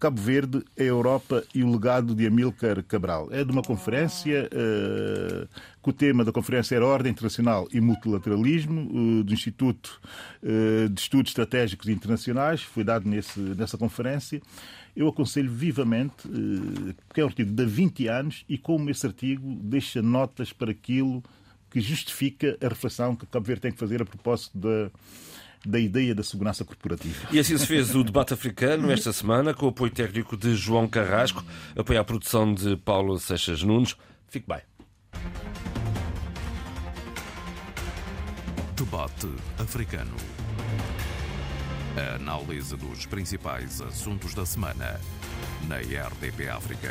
[0.03, 3.29] Cabo Verde, a Europa e o legado de Amílcar Cabral.
[3.31, 5.47] É de uma conferência uh,
[5.81, 10.01] que o tema da conferência era Ordem Internacional e Multilateralismo, uh, do Instituto
[10.43, 14.41] uh, de Estudos Estratégicos Internacionais, foi dado nesse, nessa conferência.
[14.93, 16.27] Eu aconselho vivamente,
[17.07, 21.23] porque é um artigo de 20 anos e como esse artigo deixa notas para aquilo
[21.73, 24.91] que justifica a reflexão que Cabo Verde tem que fazer a propósito da
[25.65, 27.29] da ideia da segurança corporativa.
[27.31, 30.89] E assim se fez o debate africano esta semana, com o apoio técnico de João
[30.89, 31.43] Carrasco,
[31.73, 33.95] apoio à produção de Paulo Seixas Nunes.
[34.27, 34.59] Fique bem.
[38.75, 40.17] Debate africano.
[41.95, 44.99] A análise dos principais assuntos da semana
[45.69, 46.89] na RDP África.